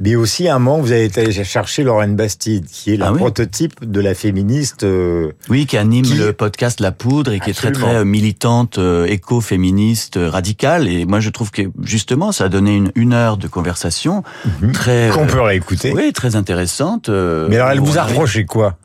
mais 0.00 0.16
aussi 0.16 0.48
un 0.48 0.58
moment 0.58 0.80
vous 0.80 0.90
avez 0.90 1.04
été 1.04 1.30
chercher 1.44 1.84
Lorraine 1.84 2.16
Bastide, 2.16 2.66
qui 2.66 2.94
est 2.94 2.96
le 2.96 3.04
ah 3.04 3.12
prototype 3.12 3.88
de 3.88 4.00
la 4.00 4.14
féministe. 4.14 4.82
Euh, 4.82 5.30
oui, 5.48 5.66
qui 5.66 5.76
anime 5.76 6.06
le 6.18 6.32
podcast 6.32 6.80
La 6.80 6.90
Poudre 6.90 7.32
et 7.32 7.38
qui 7.38 7.50
est 7.50 7.54
très 7.54 7.70
très 7.70 8.04
militante, 8.04 8.78
éco-féministe, 9.06 10.18
radicale. 10.20 10.88
Et 10.88 11.04
moi, 11.04 11.20
je 11.20 11.30
trouve 11.30 11.52
que 11.52 11.62
justement, 12.12 12.32
ça 12.32 12.44
a 12.44 12.48
donné 12.48 12.76
une, 12.76 12.92
une 12.94 13.14
heure 13.14 13.38
de 13.38 13.48
conversation 13.48 14.22
mhm. 14.44 14.72
très 14.72 15.10
qu'on 15.14 15.26
peut 15.26 15.40
réécouter. 15.40 15.92
Oui, 15.94 16.12
très 16.12 16.36
intéressante. 16.36 17.08
mais 17.08 17.56
alors, 17.56 17.70
elle 17.70 17.80
vous 17.80 17.98
a 17.98 18.02
reproché 18.02 18.44
quoi? 18.44 18.76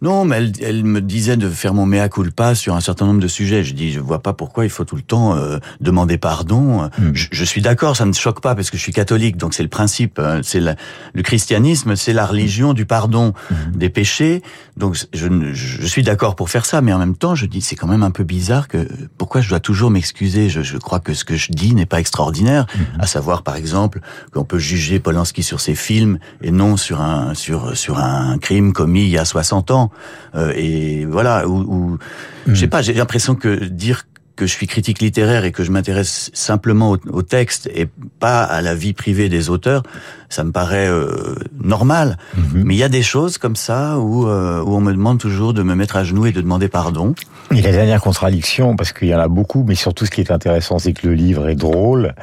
Non, 0.00 0.24
mais 0.24 0.36
elle, 0.36 0.52
elle, 0.62 0.84
me 0.84 1.00
disait 1.00 1.36
de 1.36 1.48
faire 1.48 1.74
mon 1.74 1.84
mea 1.84 2.08
culpa 2.08 2.54
sur 2.54 2.76
un 2.76 2.80
certain 2.80 3.06
nombre 3.06 3.20
de 3.20 3.26
sujets. 3.26 3.64
Je 3.64 3.74
dis, 3.74 3.90
je 3.90 3.98
vois 3.98 4.22
pas 4.22 4.32
pourquoi 4.32 4.64
il 4.64 4.70
faut 4.70 4.84
tout 4.84 4.94
le 4.94 5.02
temps 5.02 5.36
euh, 5.36 5.58
demander 5.80 6.18
pardon. 6.18 6.88
Hmm. 6.98 7.10
Je, 7.14 7.44
suis 7.44 7.62
d'accord, 7.62 7.96
ça 7.96 8.04
ne 8.04 8.10
me 8.10 8.14
choque 8.14 8.40
pas 8.40 8.54
parce 8.54 8.70
que 8.70 8.76
je 8.76 8.82
suis 8.82 8.92
catholique, 8.92 9.36
donc 9.36 9.54
c'est 9.54 9.64
le 9.64 9.68
principe. 9.68 10.20
Hein. 10.20 10.40
c'est 10.44 10.60
le 10.60 11.22
christianisme, 11.22 11.96
c'est 11.96 12.12
la 12.12 12.26
religion 12.26 12.74
du 12.74 12.86
pardon 12.86 13.32
hmm. 13.50 13.54
des 13.74 13.88
péchés. 13.88 14.42
Donc 14.76 14.96
je, 15.12 15.28
je 15.52 15.86
suis 15.86 16.04
d'accord 16.04 16.36
pour 16.36 16.48
faire 16.48 16.64
ça, 16.64 16.80
mais 16.80 16.92
en 16.92 16.98
même 16.98 17.16
temps, 17.16 17.34
je 17.34 17.46
dis, 17.46 17.60
c'est 17.60 17.74
quand 17.74 17.88
même 17.88 18.04
un 18.04 18.12
peu 18.12 18.22
bizarre 18.22 18.68
que 18.68 18.86
pourquoi 19.16 19.40
je 19.40 19.48
dois 19.48 19.60
toujours 19.60 19.90
m'excuser? 19.90 20.48
Je, 20.48 20.62
je, 20.62 20.76
crois 20.78 21.00
que 21.00 21.12
ce 21.12 21.24
que 21.24 21.34
je 21.34 21.50
dis 21.50 21.74
n'est 21.74 21.86
pas 21.86 21.98
extraordinaire, 21.98 22.66
hmm. 22.72 23.00
à 23.00 23.06
savoir 23.08 23.42
par 23.42 23.56
exemple 23.56 24.00
qu'on 24.32 24.44
peut 24.44 24.58
juger 24.58 25.00
Polanski 25.00 25.42
sur 25.42 25.60
ses 25.60 25.74
films 25.74 26.20
et 26.40 26.52
non 26.52 26.76
sur 26.76 27.00
un 27.00 27.34
sur 27.34 27.76
sur 27.76 27.98
un 27.98 28.38
crime 28.38 28.72
commis 28.72 29.02
il 29.02 29.10
y 29.10 29.18
a 29.18 29.24
60 29.24 29.72
ans. 29.72 29.87
Euh, 30.34 30.52
et 30.54 31.04
voilà, 31.04 31.48
ou, 31.48 31.98
je 32.46 32.54
sais 32.54 32.66
hmm. 32.66 32.70
pas, 32.70 32.82
j'ai 32.82 32.94
l'impression 32.94 33.34
que 33.34 33.64
dire 33.64 34.06
que 34.38 34.46
je 34.46 34.52
suis 34.52 34.68
critique 34.68 35.00
littéraire 35.00 35.44
et 35.44 35.50
que 35.50 35.64
je 35.64 35.72
m'intéresse 35.72 36.30
simplement 36.32 36.96
au, 37.10 37.22
texte 37.22 37.68
et 37.74 37.88
pas 38.20 38.44
à 38.44 38.62
la 38.62 38.76
vie 38.76 38.92
privée 38.92 39.28
des 39.28 39.50
auteurs, 39.50 39.82
ça 40.28 40.44
me 40.44 40.52
paraît 40.52 40.88
euh, 40.88 41.34
normal. 41.60 42.16
Mhm. 42.36 42.62
Mais 42.64 42.74
il 42.76 42.78
y 42.78 42.84
a 42.84 42.88
des 42.88 43.02
choses 43.02 43.36
comme 43.36 43.56
ça 43.56 43.98
où, 43.98 44.28
euh, 44.28 44.62
où 44.62 44.76
on 44.76 44.80
me 44.80 44.92
demande 44.92 45.18
toujours 45.18 45.54
de 45.54 45.62
me 45.64 45.74
mettre 45.74 45.96
à 45.96 46.04
genoux 46.04 46.26
et 46.26 46.32
de 46.32 46.40
demander 46.40 46.68
pardon. 46.68 47.14
Et 47.50 47.62
la 47.62 47.72
dernière 47.72 48.02
contradiction, 48.02 48.76
parce 48.76 48.92
qu'il 48.92 49.08
y 49.08 49.14
en 49.14 49.20
a 49.20 49.28
beaucoup, 49.28 49.64
mais 49.66 49.74
surtout 49.74 50.04
ce 50.04 50.10
qui 50.10 50.20
est 50.20 50.30
intéressant, 50.30 50.78
c'est 50.78 50.92
que 50.92 51.06
le 51.06 51.14
livre 51.14 51.48
est 51.48 51.54
drôle. 51.54 52.14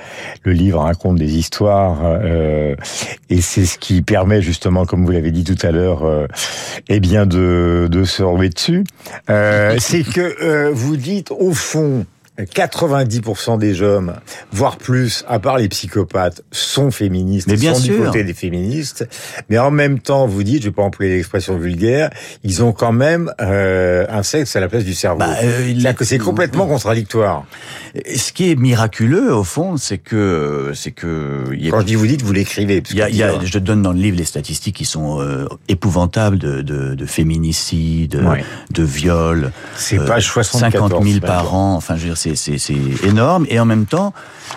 Le 0.43 0.51
livre 0.51 0.81
raconte 0.81 1.17
des 1.17 1.37
histoires 1.37 2.01
euh, 2.03 2.75
et 3.31 3.41
c'est 3.41 3.65
ce 3.65 3.79
qui 3.79 4.03
permet 4.03 4.43
justement, 4.43 4.85
comme 4.85 5.03
vous 5.03 5.11
l'avez 5.11 5.31
dit 5.31 5.43
tout 5.43 5.57
à 5.65 5.71
l'heure, 5.71 6.03
euh, 6.03 6.27
eh 6.89 6.99
bien 6.99 7.25
de, 7.25 7.87
de 7.89 8.03
se 8.03 8.21
remettre 8.21 8.55
dessus. 8.55 8.83
Euh, 9.31 9.77
c'est 9.79 10.03
que 10.03 10.71
vous 10.71 10.95
dites 10.95 11.31
au 11.31 11.53
fond 11.53 12.04
90% 12.39 13.57
des 13.59 13.81
hommes, 13.81 14.15
voire 14.51 14.77
plus, 14.77 15.23
à 15.27 15.39
part 15.39 15.57
les 15.57 15.69
psychopathes, 15.69 16.43
sont 16.51 16.91
féministes, 16.91 17.47
mais 17.47 17.55
bien 17.55 17.73
sont 17.73 17.83
du 17.83 17.97
côté 17.97 18.23
des 18.23 18.33
féministes. 18.33 19.07
Mais 19.49 19.57
en 19.57 19.71
même 19.71 19.99
temps, 19.99 20.27
vous 20.27 20.43
dites, 20.43 20.63
je 20.63 20.69
vais 20.69 20.73
pas 20.73 20.83
employer 20.83 21.15
l'expression 21.15 21.57
vulgaire, 21.57 22.09
ils 22.43 22.63
ont 22.63 22.73
quand 22.73 22.91
même 22.91 23.31
euh, 23.41 24.05
un 24.09 24.23
sexe 24.23 24.55
à 24.55 24.59
la 24.59 24.67
place 24.67 24.83
du 24.83 24.93
cerveau. 24.93 25.19
Bah, 25.19 25.35
euh, 25.43 25.93
que 25.93 26.03
c'est 26.05 26.17
complètement 26.17 26.67
contradictoire. 26.67 27.45
Ce 28.15 28.33
qui 28.33 28.51
est 28.51 28.55
miraculeux, 28.55 29.33
au 29.33 29.43
fond, 29.43 29.77
c'est 29.77 29.97
que, 29.97 30.71
c'est 30.75 30.91
que. 30.91 31.45
Quand 31.69 31.79
je 31.79 31.85
dis 31.85 31.95
vous 31.95 32.07
dites, 32.07 32.21
vous 32.21 32.33
l'écrivez. 32.33 32.83
Il 32.91 32.97
y 32.97 33.01
a, 33.01 33.09
y 33.09 33.23
a, 33.23 33.43
je 33.43 33.59
donne 33.59 33.81
dans 33.81 33.93
le 33.93 33.99
livre 33.99 34.17
les 34.17 34.25
statistiques 34.25 34.75
qui 34.75 34.85
sont 34.85 35.21
euh, 35.21 35.47
épouvantables 35.69 36.37
de, 36.37 36.61
de, 36.61 36.95
de 36.95 37.05
féminicide, 37.05 38.21
de 38.71 38.83
viol. 38.83 39.51
C'est 39.75 39.99
euh, 39.99 40.05
page 40.05 40.25
74. 40.27 40.91
50 40.91 41.03
000 41.03 41.19
par 41.19 41.53
an. 41.53 41.75
Enfin, 41.75 41.95
je 41.95 42.01
veux 42.01 42.07
dire, 42.07 42.17
c'est 42.33 42.57
énorme. 43.03 43.45
Et 43.49 43.59
en 43.59 43.65
même 43.65 43.85
temps, 43.85 44.13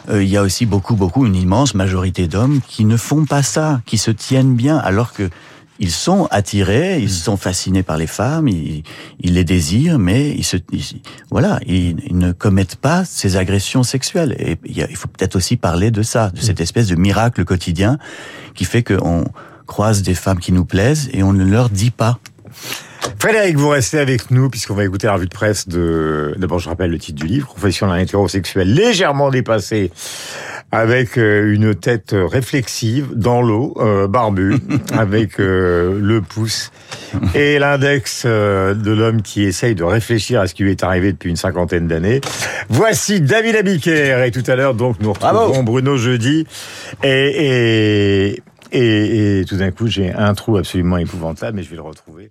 euh, 0.09 0.23
il 0.23 0.29
y 0.29 0.37
a 0.37 0.43
aussi 0.43 0.65
beaucoup, 0.65 0.97
beaucoup, 0.97 1.27
une 1.27 1.37
immense 1.37 1.75
majorité 1.75 2.29
d'hommes 2.29 2.61
qui 2.67 2.85
ne 2.85 2.97
font 2.97 3.25
pas 3.27 3.43
ça, 3.43 3.81
qui 3.85 3.99
se 3.99 4.11
tiennent 4.11 4.55
bien, 4.55 4.79
alors 4.79 5.13
que 5.13 5.29
ils 5.81 5.93
sont 5.93 6.27
attirés, 6.31 6.99
ils 6.99 7.07
mm. 7.07 7.09
sont 7.09 7.37
fascinés 7.37 7.83
par 7.83 7.97
les 7.97 8.07
femmes, 8.07 8.49
ils, 8.49 8.83
les 9.23 9.45
désirent, 9.45 9.99
mais 9.99 10.31
ils 10.31 10.45
se, 10.45 10.57
voilà, 11.31 11.61
ils, 11.67 11.97
ne 12.11 12.33
commettent 12.33 12.77
pas 12.77 13.05
ces 13.05 13.37
agressions 13.37 13.83
sexuelles. 13.83 14.35
Et 14.39 14.59
il 14.65 14.97
faut 14.97 15.09
peut-être 15.09 15.37
aussi 15.37 15.57
parler 15.57 15.91
de 15.91 16.03
ça, 16.03 16.31
de 16.31 16.41
cette 16.41 16.61
mm. 16.61 16.63
espèce 16.63 16.87
de 16.89 16.97
miracle 16.97 17.45
quotidien 17.45 17.99
qui 18.55 18.65
fait 18.65 18.83
qu'on 18.83 19.25
croise 19.67 20.03
des 20.03 20.15
femmes 20.15 20.41
qui 20.41 20.53
nous 20.53 20.65
plaisent 20.65 21.11
et 21.13 21.23
on 21.23 21.33
ne 21.33 21.45
leur 21.45 21.71
dit 21.71 21.91
pas. 21.91 22.19
Frédéric, 23.21 23.57
vous 23.57 23.69
restez 23.69 23.99
avec 23.99 24.31
nous 24.31 24.49
puisqu'on 24.49 24.75
va 24.75 24.85
écouter 24.85 25.09
la 25.09 25.15
revue 25.15 25.27
de 25.27 25.35
presse 25.35 25.67
de. 25.67 26.35
D'abord, 26.39 26.61
je 26.61 26.69
rappelle 26.69 26.93
le 26.93 26.99
titre 26.99 27.21
du 27.21 27.27
livre, 27.27 27.49
Confession 27.49 27.89
d'un 27.89 27.97
hétérosexuel 27.97 28.73
légèrement 28.73 29.31
dépassé, 29.31 29.91
avec 30.71 31.19
euh, 31.19 31.53
une 31.53 31.75
tête 31.75 32.15
réflexive 32.15 33.09
dans 33.17 33.43
l'eau, 33.43 33.75
euh, 33.79 34.07
barbu, 34.07 34.59
avec 34.93 35.41
euh, 35.41 35.99
le 36.01 36.21
pouce 36.21 36.71
et 37.35 37.59
l'index 37.59 38.25
de 38.25 38.93
l'homme 38.93 39.23
qui 39.23 39.43
essaye 39.43 39.75
de 39.75 39.83
réfléchir 39.83 40.41
à 40.41 40.47
ce 40.47 40.55
qui 40.55 40.63
lui 40.63 40.71
est 40.71 40.85
arrivé 40.85 41.11
depuis 41.11 41.31
une 41.31 41.37
cinquantaine 41.37 41.89
d'années. 41.89 42.21
Voici 42.69 43.21
David 43.21 43.57
Abiker 43.57 44.25
et 44.25 44.31
tout 44.31 44.49
à 44.49 44.55
l'heure 44.55 44.75
donc 44.75 45.01
nous 45.01 45.13
retrouverons 45.13 45.65
Bruno 45.65 45.97
jeudi 45.97 46.47
et 47.03 48.29
et, 48.29 48.43
et, 48.73 49.41
et 49.41 49.45
tout 49.45 49.57
d'un 49.57 49.73
coup 49.73 49.89
j'ai 49.89 50.13
un 50.13 50.35
trou 50.35 50.57
absolument 50.57 50.99
épouvantable 50.99 51.57
mais 51.57 51.63
je 51.65 51.71
vais 51.71 51.77
le 51.77 51.83
retrouver. 51.83 52.31